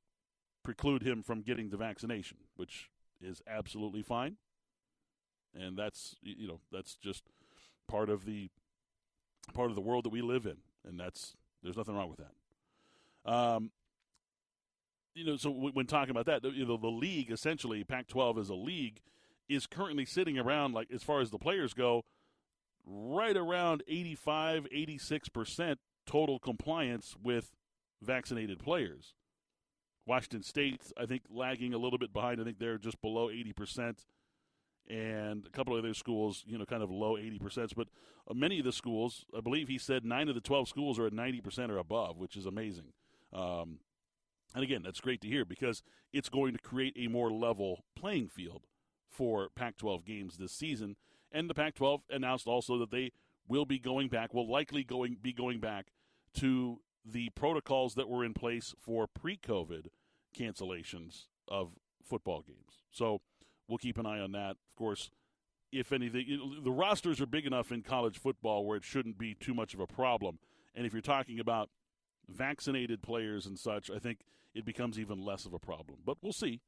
[0.64, 2.90] preclude him from getting the vaccination, which
[3.22, 4.38] is absolutely fine.
[5.54, 7.24] And that's you know that's just
[7.88, 8.50] part of the
[9.54, 13.32] part of the world that we live in, and that's there's nothing wrong with that.
[13.32, 13.72] Um,
[15.16, 18.56] you know, so when talking about that, you know, the league essentially, Pac-12 is a
[18.56, 19.02] league,
[19.50, 22.06] is currently sitting around like as far as the players go,
[22.86, 27.52] right around 85, 86 percent total compliance with
[28.02, 29.14] vaccinated players.
[30.06, 32.42] Washington State, I think, lagging a little bit behind.
[32.42, 34.06] I think they're just below 80 percent,
[34.88, 37.74] and a couple of other schools, you know, kind of low 80 percent.
[37.76, 37.90] But
[38.30, 41.08] uh, many of the schools, I believe he said nine of the 12 schools are
[41.08, 42.94] at 90 percent or above, which is amazing.
[43.34, 43.80] Um,
[44.56, 48.30] and again, that's great to hear because it's going to create a more level playing
[48.30, 48.66] field
[49.10, 50.96] for Pac 12 games this season.
[51.32, 53.12] And the Pac 12 announced also that they
[53.48, 55.88] will be going back, will likely going be going back
[56.36, 59.88] to the protocols that were in place for pre COVID
[60.38, 61.72] cancellations of
[62.04, 62.84] football games.
[62.92, 63.22] So
[63.68, 64.52] we'll keep an eye on that.
[64.52, 65.10] Of course,
[65.72, 69.54] if anything, the rosters are big enough in college football where it shouldn't be too
[69.54, 70.40] much of a problem.
[70.76, 71.70] And if you're talking about
[72.28, 74.20] vaccinated players and such, I think
[74.54, 76.00] it becomes even less of a problem.
[76.06, 76.62] But we'll see.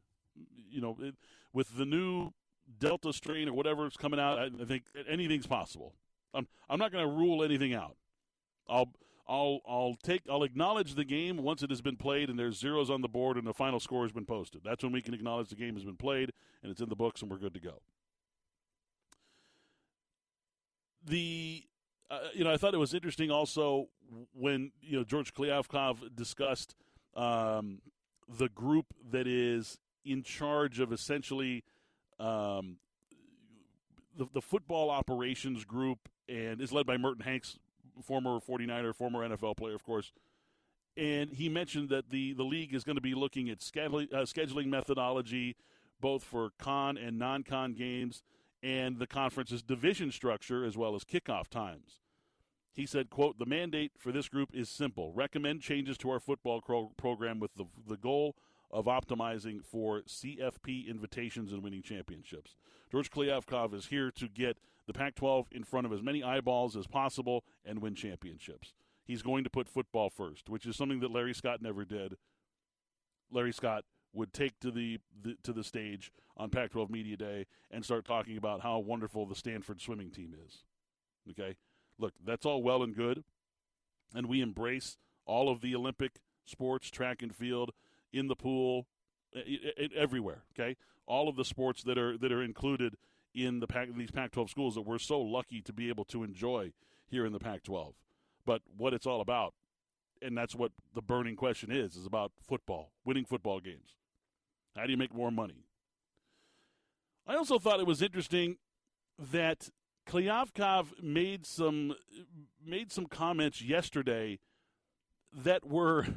[0.70, 1.16] You know, it,
[1.54, 2.32] with the new
[2.80, 5.94] Delta strain or whatever is coming out, I, think anything's possible.
[6.34, 7.98] I'm I'm not going to rule anything out.
[8.70, 8.94] I'll
[9.28, 12.90] I'll I'll take I'll acknowledge the game once it has been played and there's zeros
[12.90, 14.62] on the board and the final score has been posted.
[14.64, 16.32] That's when we can acknowledge the game has been played
[16.64, 17.82] and it's in the books and we're good to go.
[21.06, 21.64] The
[22.10, 23.90] uh, you know I thought it was interesting also
[24.34, 26.76] when you know George Kliavkoff discussed
[27.16, 27.82] um,
[28.28, 31.64] the group that is in charge of essentially
[32.20, 32.78] um,
[34.18, 37.58] the, the football operations group and is led by Merton Hanks,
[38.04, 40.12] former 49er, former NFL player, of course.
[40.98, 44.24] And he mentioned that the, the league is going to be looking at scheduling, uh,
[44.24, 45.56] scheduling methodology,
[46.00, 48.24] both for con and non con games,
[48.62, 52.02] and the conference's division structure as well as kickoff times.
[52.74, 55.12] He said, quote, the mandate for this group is simple.
[55.14, 58.36] Recommend changes to our football pro- program with the, the goal
[58.72, 62.56] of optimizing for CFP invitations and winning championships.
[62.92, 64.58] George Kliavkoff is here to get
[64.88, 68.74] the Pac 12 in front of as many eyeballs as possible and win championships.
[69.04, 72.16] He's going to put football first, which is something that Larry Scott never did.
[73.32, 77.84] Larry Scott would take to the, the to the stage on Pac-12 Media Day and
[77.84, 80.64] start talking about how wonderful the Stanford swimming team is.
[81.30, 81.56] Okay,
[81.98, 83.24] look, that's all well and good,
[84.14, 87.72] and we embrace all of the Olympic sports, track and field,
[88.14, 88.88] in the pool,
[89.96, 90.44] everywhere.
[90.54, 92.96] Okay, all of the sports that are that are included
[93.34, 96.74] in the Pac, these Pac-12 schools that we're so lucky to be able to enjoy
[97.08, 97.94] here in the Pac-12.
[98.46, 99.54] But what it's all about,
[100.22, 103.96] and that's what the burning question is, is about football, winning football games.
[104.76, 105.66] How do you make more money?
[107.28, 108.58] I also thought it was interesting
[109.18, 109.70] that
[110.08, 111.96] Kliavkoff made some
[112.66, 114.40] made some comments yesterday
[115.34, 116.08] that were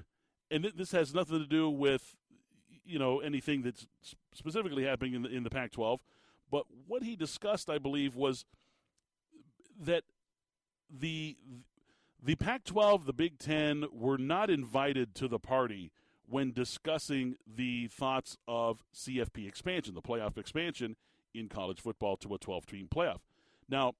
[0.50, 2.16] and this has nothing to do with
[2.84, 3.86] you know anything that's
[4.32, 5.98] specifically happening in the, in the Pac-12,
[6.50, 8.44] but what he discussed, I believe, was
[9.80, 10.04] that
[10.90, 11.36] the
[12.22, 15.90] the Pac 12, the Big Ten were not invited to the party
[16.26, 20.96] when discussing the thoughts of CFP expansion, the playoff expansion
[21.34, 23.18] in college football to a 12 team playoff.
[23.68, 23.92] Now,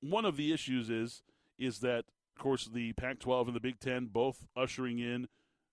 [0.00, 1.22] one of the issues is
[1.58, 2.04] is that
[2.36, 5.28] of course the Pac-12 and the Big 10 both ushering in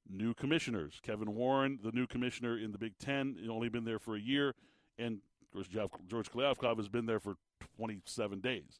[0.09, 0.99] new commissioners.
[1.01, 4.55] Kevin Warren, the new commissioner in the Big 10, only been there for a year
[4.97, 5.67] and of course
[6.07, 7.35] George Kliavkoff has been there for
[7.77, 8.79] 27 days.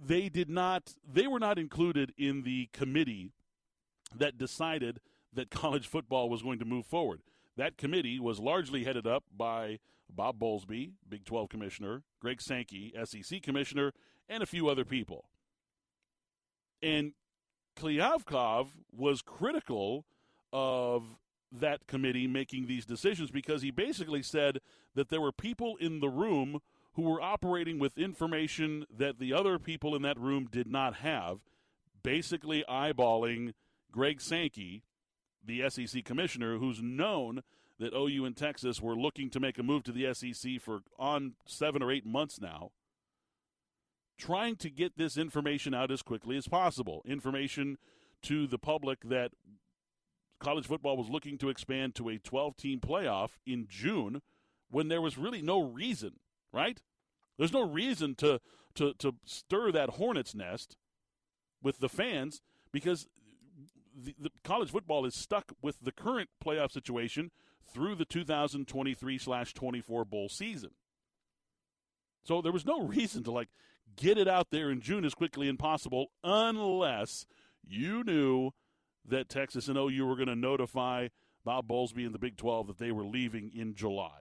[0.00, 3.32] They did not they were not included in the committee
[4.14, 5.00] that decided
[5.32, 7.20] that college football was going to move forward.
[7.56, 13.42] That committee was largely headed up by Bob Bowlesby, Big 12 commissioner, Greg Sankey, SEC
[13.42, 13.92] commissioner,
[14.28, 15.28] and a few other people.
[16.80, 17.12] And
[17.78, 20.04] Kliavkoff was critical
[20.52, 21.04] of
[21.52, 24.58] that committee making these decisions because he basically said
[24.94, 26.60] that there were people in the room
[26.94, 31.38] who were operating with information that the other people in that room did not have,
[32.02, 33.52] basically eyeballing
[33.92, 34.82] Greg Sankey,
[35.44, 37.42] the SEC commissioner, who's known
[37.78, 41.34] that OU and Texas were looking to make a move to the SEC for on
[41.46, 42.72] seven or eight months now,
[44.18, 47.02] trying to get this information out as quickly as possible.
[47.06, 47.78] Information
[48.22, 49.32] to the public that
[50.40, 54.20] college football was looking to expand to a 12 team playoff in June
[54.70, 56.14] when there was really no reason,
[56.52, 56.80] right?
[57.38, 58.40] There's no reason to,
[58.74, 60.76] to, to stir that hornet's nest
[61.62, 62.40] with the fans
[62.72, 63.06] because
[63.96, 67.30] the, the college football is stuck with the current playoff situation
[67.72, 70.70] through the 2023 slash 24 bowl season.
[72.24, 73.48] So there was no reason to like
[73.98, 77.26] get it out there in June as quickly as possible unless
[77.66, 78.52] you knew
[79.04, 81.08] that Texas and OU were going to notify
[81.44, 84.20] Bob Bowlesby and the Big 12 that they were leaving in July.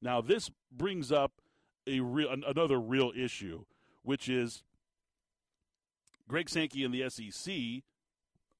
[0.00, 1.32] Now this brings up
[1.86, 3.64] a real another real issue,
[4.02, 4.62] which is
[6.28, 7.52] Greg Sankey and the SEC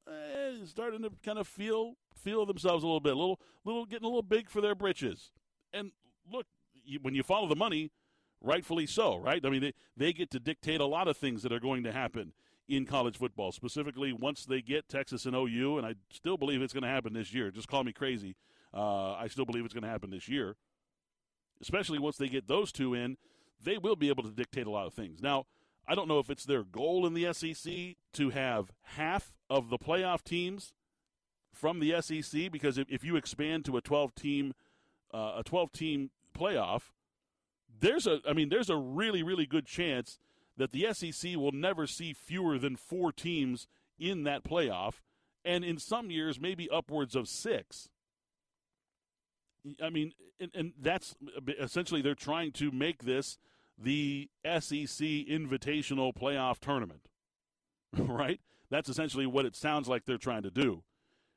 [0.09, 4.05] eh, starting to kind of feel feel themselves a little bit, a little, little getting
[4.05, 5.31] a little big for their britches.
[5.73, 5.93] And
[6.31, 6.47] look,
[6.85, 7.93] you, when you follow the money,
[8.41, 9.45] rightfully so, right?
[9.45, 11.93] I mean, they, they get to dictate a lot of things that are going to
[11.93, 12.33] happen
[12.69, 16.75] in college football, specifically once they get Texas and OU, and I still believe it's
[16.75, 17.51] going to happen this year.
[17.51, 18.37] Just call me crazy.
[18.75, 20.57] Uh, I still believe it's going to happen this year.
[21.61, 23.17] Especially once they get those two in,
[23.63, 25.23] they will be able to dictate a lot of things.
[25.23, 25.47] Now,
[25.87, 29.79] I don't know if it's their goal in the SEC to have half of the
[29.79, 30.75] playoff teams
[31.53, 34.53] from the SEC because if, if you expand to a 12 team
[35.13, 36.91] uh, a 12 team playoff,
[37.81, 40.19] there's a I mean there's a really really good chance
[40.57, 43.69] that the SEC will never see fewer than 4 teams
[43.99, 44.95] in that playoff
[45.45, 47.89] and in some years maybe upwards of 6.
[49.83, 51.17] I mean and, and that's
[51.59, 53.39] essentially they're trying to make this
[53.81, 57.09] the SEC Invitational Playoff Tournament.
[57.99, 58.41] right?
[58.71, 60.83] That's essentially what it sounds like they're trying to do.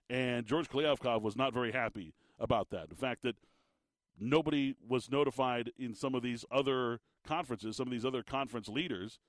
[0.10, 2.90] And George Kliavkoff was not very happy about that.
[2.90, 3.36] The fact that
[4.22, 9.20] nobody was notified in some of these other conferences, some of these other conference leaders,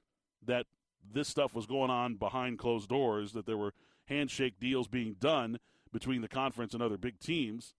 [0.44, 0.66] that
[1.12, 3.72] this stuff was going on behind closed doors, that there were
[4.06, 5.58] handshake deals being done
[5.92, 7.74] between the conference and other big teams,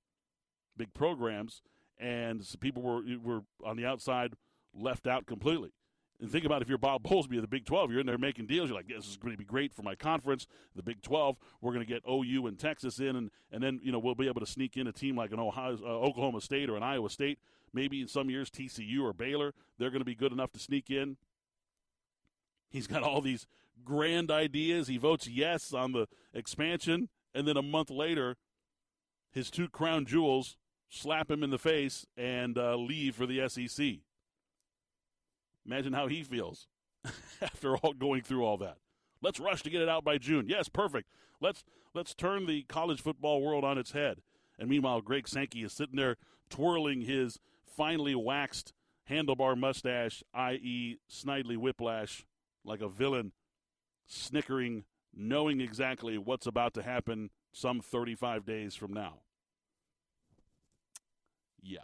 [0.76, 1.62] big programs,
[2.00, 4.34] and people were were on the outside
[4.74, 5.72] left out completely.
[6.24, 8.46] And think about if you're Bob Bowlesby of the Big 12, you're in there making
[8.46, 8.70] deals.
[8.70, 11.36] You're like, this is going to be great for my conference, the Big 12.
[11.60, 14.30] We're going to get OU and Texas in, and, and then you know we'll be
[14.30, 17.10] able to sneak in a team like an Ohio, uh, Oklahoma State or an Iowa
[17.10, 17.40] State.
[17.74, 20.90] Maybe in some years TCU or Baylor, they're going to be good enough to sneak
[20.90, 21.18] in.
[22.70, 23.46] He's got all these
[23.84, 24.88] grand ideas.
[24.88, 28.38] He votes yes on the expansion, and then a month later,
[29.30, 30.56] his two crown jewels
[30.90, 33.98] slap him in the face and uh, leave for the SEC.
[35.66, 36.68] Imagine how he feels
[37.42, 38.78] after all going through all that.
[39.22, 40.48] Let's rush to get it out by June.
[40.48, 41.10] Yes, perfect.
[41.40, 44.22] Let's let's turn the college football world on its head.
[44.60, 46.18] And meanwhile, Greg Sankey is sitting there
[46.50, 48.74] twirling his finely waxed
[49.10, 52.26] handlebar mustache, i.e., Snidely Whiplash,
[52.64, 53.32] like a villain,
[54.06, 59.20] snickering, knowing exactly what's about to happen some 35 days from now.
[61.62, 61.80] Yeah.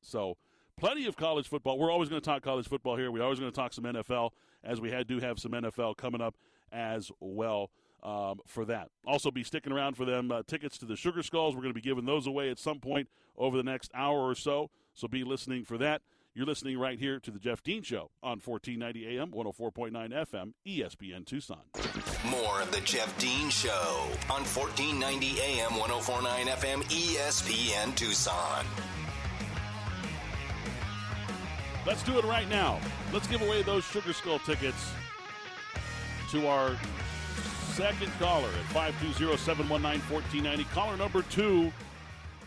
[0.00, 0.36] So
[0.76, 1.78] plenty of college football.
[1.78, 3.10] We're always going to talk college football here.
[3.10, 4.30] We're always going to talk some NFL,
[4.64, 6.36] as we had, do have some NFL coming up
[6.70, 7.70] as well.
[8.04, 8.88] Um, for that.
[9.06, 11.54] Also, be sticking around for them uh, tickets to the Sugar Skulls.
[11.54, 13.08] We're going to be giving those away at some point
[13.38, 14.70] over the next hour or so.
[14.92, 16.02] So be listening for that.
[16.34, 19.92] You're listening right here to the Jeff Dean Show on 1490 AM, 104.9
[20.26, 21.60] FM, ESPN Tucson.
[22.28, 28.64] More of the Jeff Dean Show on 1490 AM, 104.9 FM, ESPN Tucson.
[31.84, 32.78] Let's do it right now.
[33.12, 34.92] Let's give away those Sugar Skull tickets
[36.30, 36.76] to our
[37.72, 40.64] second caller at 520 719 1490.
[40.72, 41.72] Caller number two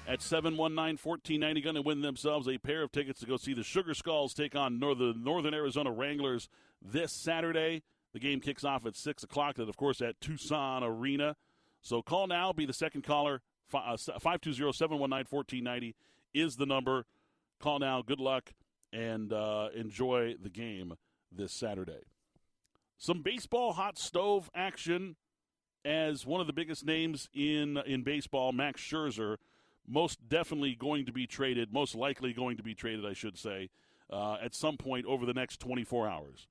[0.07, 3.63] at 719 1490 going to win themselves a pair of tickets to go see the
[3.63, 6.47] Sugar Skulls take on Northern, Northern Arizona Wranglers
[6.81, 7.83] this Saturday.
[8.13, 11.35] The game kicks off at 6 o'clock, and of course at Tucson Arena.
[11.81, 13.41] So call now, be the second caller.
[13.73, 15.93] Uh, 520 719 1490
[16.33, 17.05] is the number.
[17.59, 18.01] Call now.
[18.01, 18.53] Good luck
[18.95, 20.93] and uh, enjoy the game
[21.31, 22.03] this Saturday.
[22.97, 25.17] Some baseball hot stove action
[25.83, 29.37] as one of the biggest names in in baseball, Max Scherzer,
[29.87, 33.69] most definitely going to be traded, most likely going to be traded, I should say,
[34.09, 36.47] uh, at some point over the next 24 hours.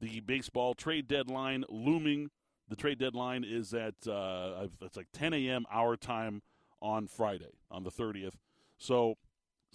[0.00, 2.30] The baseball trade deadline looming.
[2.68, 5.66] The trade deadline is at uh, it's like 10 a.m.
[5.72, 6.42] our time
[6.82, 8.34] on Friday, on the 30th.
[8.76, 9.14] So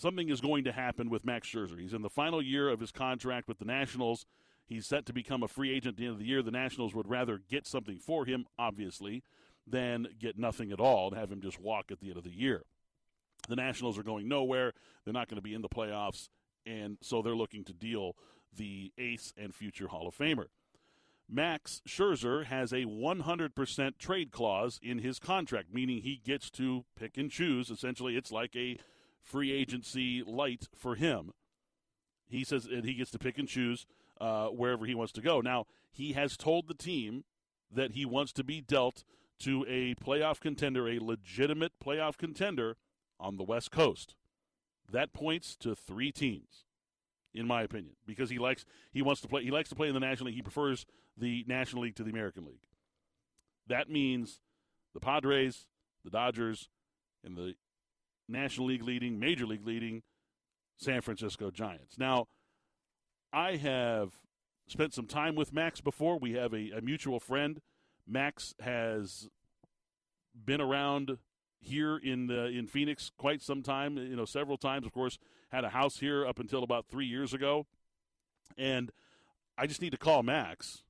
[0.01, 1.79] something is going to happen with Max Scherzer.
[1.79, 4.25] He's in the final year of his contract with the Nationals.
[4.65, 6.41] He's set to become a free agent at the end of the year.
[6.41, 9.23] The Nationals would rather get something for him, obviously,
[9.67, 12.31] than get nothing at all and have him just walk at the end of the
[12.31, 12.63] year.
[13.47, 14.73] The Nationals are going nowhere.
[15.03, 16.29] They're not going to be in the playoffs,
[16.65, 18.15] and so they're looking to deal
[18.55, 20.45] the ace and future Hall of Famer.
[21.29, 27.17] Max Scherzer has a 100% trade clause in his contract, meaning he gets to pick
[27.17, 27.69] and choose.
[27.69, 28.77] Essentially, it's like a
[29.23, 31.31] free agency light for him.
[32.27, 33.85] He says and he gets to pick and choose
[34.19, 35.41] uh, wherever he wants to go.
[35.41, 37.23] Now, he has told the team
[37.73, 39.03] that he wants to be dealt
[39.39, 42.77] to a playoff contender, a legitimate playoff contender
[43.19, 44.15] on the West Coast.
[44.89, 46.65] That points to three teams,
[47.33, 49.93] in my opinion, because he likes he wants to play he likes to play in
[49.93, 50.35] the National League.
[50.35, 50.85] He prefers
[51.17, 52.67] the National League to the American League.
[53.67, 54.41] That means
[54.93, 55.67] the Padres,
[56.03, 56.69] the Dodgers,
[57.23, 57.55] and the
[58.31, 60.03] National League leading, Major League leading
[60.77, 61.97] San Francisco Giants.
[61.97, 62.27] Now,
[63.31, 64.13] I have
[64.67, 66.17] spent some time with Max before.
[66.17, 67.61] We have a, a mutual friend.
[68.07, 69.29] Max has
[70.33, 71.17] been around
[71.59, 73.97] here in the, in Phoenix quite some time.
[73.97, 74.85] You know, several times.
[74.85, 75.17] Of course,
[75.49, 77.67] had a house here up until about three years ago,
[78.57, 78.91] and
[79.57, 80.83] I just need to call Max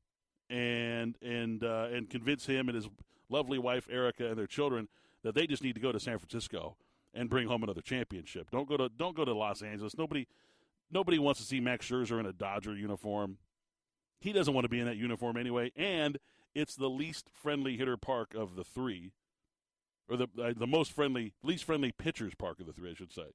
[0.49, 2.87] and and uh, and convince him and his
[3.29, 4.87] lovely wife Erica and their children
[5.23, 6.75] that they just need to go to San Francisco
[7.13, 8.49] and bring home another championship.
[8.51, 9.97] Don't go to don't go to Los Angeles.
[9.97, 10.27] Nobody
[10.91, 13.37] nobody wants to see Max Scherzer in a Dodger uniform.
[14.19, 16.19] He doesn't want to be in that uniform anyway, and
[16.53, 19.11] it's the least friendly hitter park of the three,
[20.07, 23.13] or the uh, the most friendly, least friendly pitchers park of the three, I should
[23.13, 23.33] say.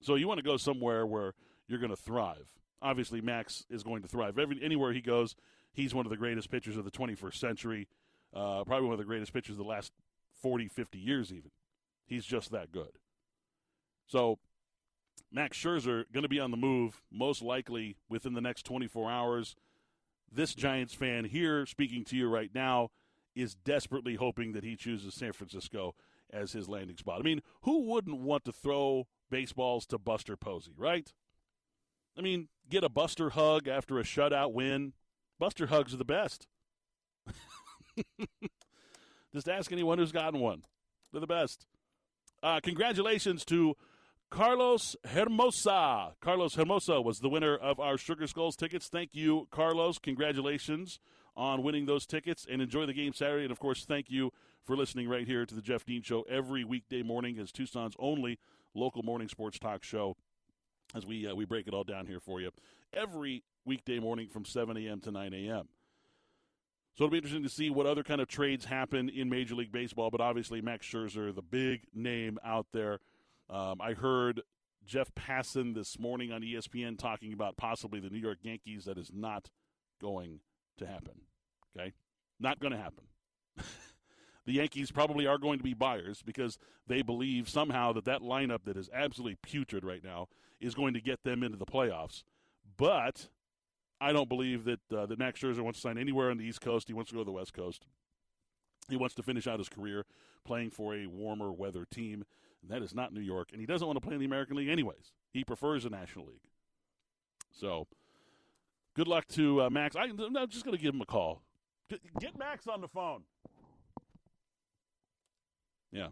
[0.00, 1.34] So you want to go somewhere where
[1.68, 2.48] you're going to thrive.
[2.80, 4.38] Obviously, Max is going to thrive.
[4.38, 5.36] Every, anywhere he goes,
[5.72, 7.88] he's one of the greatest pitchers of the 21st century,
[8.34, 9.92] uh, probably one of the greatest pitchers of the last
[10.40, 11.52] 40, 50 years, even.
[12.12, 12.98] He's just that good.
[14.06, 14.38] So,
[15.32, 19.56] Max Scherzer going to be on the move, most likely within the next 24 hours.
[20.30, 22.90] This Giants fan here, speaking to you right now,
[23.34, 25.94] is desperately hoping that he chooses San Francisco
[26.30, 27.18] as his landing spot.
[27.18, 31.10] I mean, who wouldn't want to throw baseballs to Buster Posey, right?
[32.14, 34.92] I mean, get a Buster hug after a shutout win.
[35.38, 36.46] Buster hugs are the best.
[39.32, 40.64] Just ask anyone who's gotten one.
[41.10, 41.66] They're the best.
[42.42, 43.76] Uh, congratulations to
[44.28, 46.14] Carlos Hermosa.
[46.20, 48.88] Carlos Hermosa was the winner of our Sugar Skulls tickets.
[48.88, 49.98] Thank you, Carlos.
[49.98, 50.98] Congratulations
[51.36, 53.44] on winning those tickets and enjoy the game Saturday.
[53.44, 54.32] And of course, thank you
[54.64, 58.40] for listening right here to the Jeff Dean Show every weekday morning as Tucson's only
[58.74, 60.16] local morning sports talk show.
[60.96, 62.50] As we uh, we break it all down here for you
[62.92, 65.00] every weekday morning from 7 a.m.
[65.00, 65.68] to 9 a.m.
[66.94, 69.72] So it'll be interesting to see what other kind of trades happen in Major League
[69.72, 70.10] Baseball.
[70.10, 73.00] But obviously, Max Scherzer, the big name out there.
[73.48, 74.42] Um, I heard
[74.84, 78.84] Jeff Passan this morning on ESPN talking about possibly the New York Yankees.
[78.84, 79.50] That is not
[80.00, 80.40] going
[80.78, 81.22] to happen.
[81.74, 81.92] Okay,
[82.38, 83.04] not going to happen.
[84.46, 88.64] the Yankees probably are going to be buyers because they believe somehow that that lineup
[88.64, 90.28] that is absolutely putrid right now
[90.60, 92.22] is going to get them into the playoffs.
[92.76, 93.28] But
[94.02, 96.60] I don't believe that uh, that Max Scherzer wants to sign anywhere on the East
[96.60, 96.88] Coast.
[96.88, 97.86] He wants to go to the West Coast.
[98.88, 100.04] He wants to finish out his career
[100.44, 102.24] playing for a warmer weather team,
[102.60, 103.50] and that is not New York.
[103.52, 105.12] And he doesn't want to play in the American League anyways.
[105.32, 106.42] He prefers the National League.
[107.52, 107.86] So,
[108.94, 109.94] good luck to uh, Max.
[109.94, 110.16] I, am
[110.48, 111.42] just going to give him a call.
[112.18, 113.22] Get Max on the phone.
[115.92, 116.08] Yeah,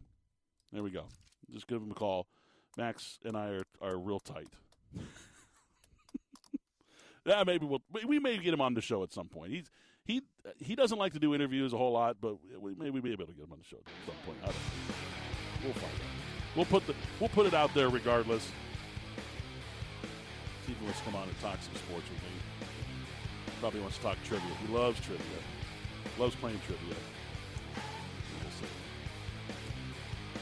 [0.72, 1.06] there we go.
[1.50, 2.28] Just give him a call.
[2.76, 4.48] Max and I are, are real tight.
[7.24, 9.52] yeah, maybe we'll we may get him on the show at some point.
[9.52, 9.70] He's
[10.04, 10.22] he
[10.58, 13.26] he doesn't like to do interviews a whole lot, but we maybe we'll be able
[13.26, 14.38] to get him on the show at some point.
[15.64, 16.56] We'll find out.
[16.56, 18.50] We'll put the we'll put it out there regardless.
[20.66, 22.66] He wants to come on and talk some sports with me.
[23.60, 24.50] Probably wants to talk trivia.
[24.66, 25.24] He loves trivia.
[26.18, 26.94] Loves playing trivia.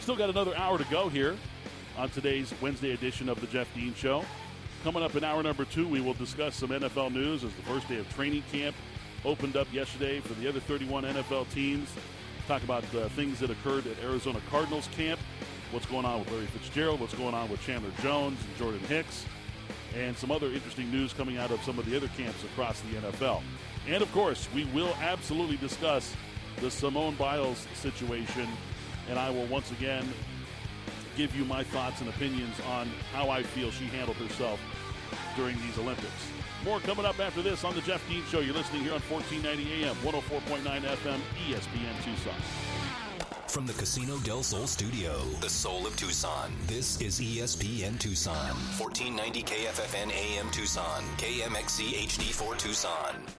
[0.00, 1.36] Still got another hour to go here
[1.98, 4.24] on today's Wednesday edition of the Jeff Dean Show.
[4.84, 7.88] Coming up in hour number two, we will discuss some NFL news as the first
[7.88, 8.76] day of training camp
[9.24, 11.88] opened up yesterday for the other 31 NFL teams.
[12.46, 15.18] Talk about uh, things that occurred at Arizona Cardinals camp,
[15.72, 19.26] what's going on with Larry Fitzgerald, what's going on with Chandler Jones and Jordan Hicks,
[19.96, 22.94] and some other interesting news coming out of some of the other camps across the
[22.98, 23.42] NFL.
[23.88, 26.14] And of course, we will absolutely discuss
[26.60, 28.48] the Simone Biles situation,
[29.10, 30.08] and I will once again
[31.18, 34.60] give you my thoughts and opinions on how I feel she handled herself
[35.34, 36.30] during these Olympics.
[36.64, 38.38] More coming up after this on the Jeff Dean Show.
[38.38, 42.40] You're listening here on 1490 AM, 104.9 FM, ESPN Tucson.
[43.48, 48.54] From the Casino del Sol studio, the soul of Tucson, this is ESPN Tucson.
[48.78, 53.16] 1490 KFFN AM Tucson, KMXC HD4 Tucson.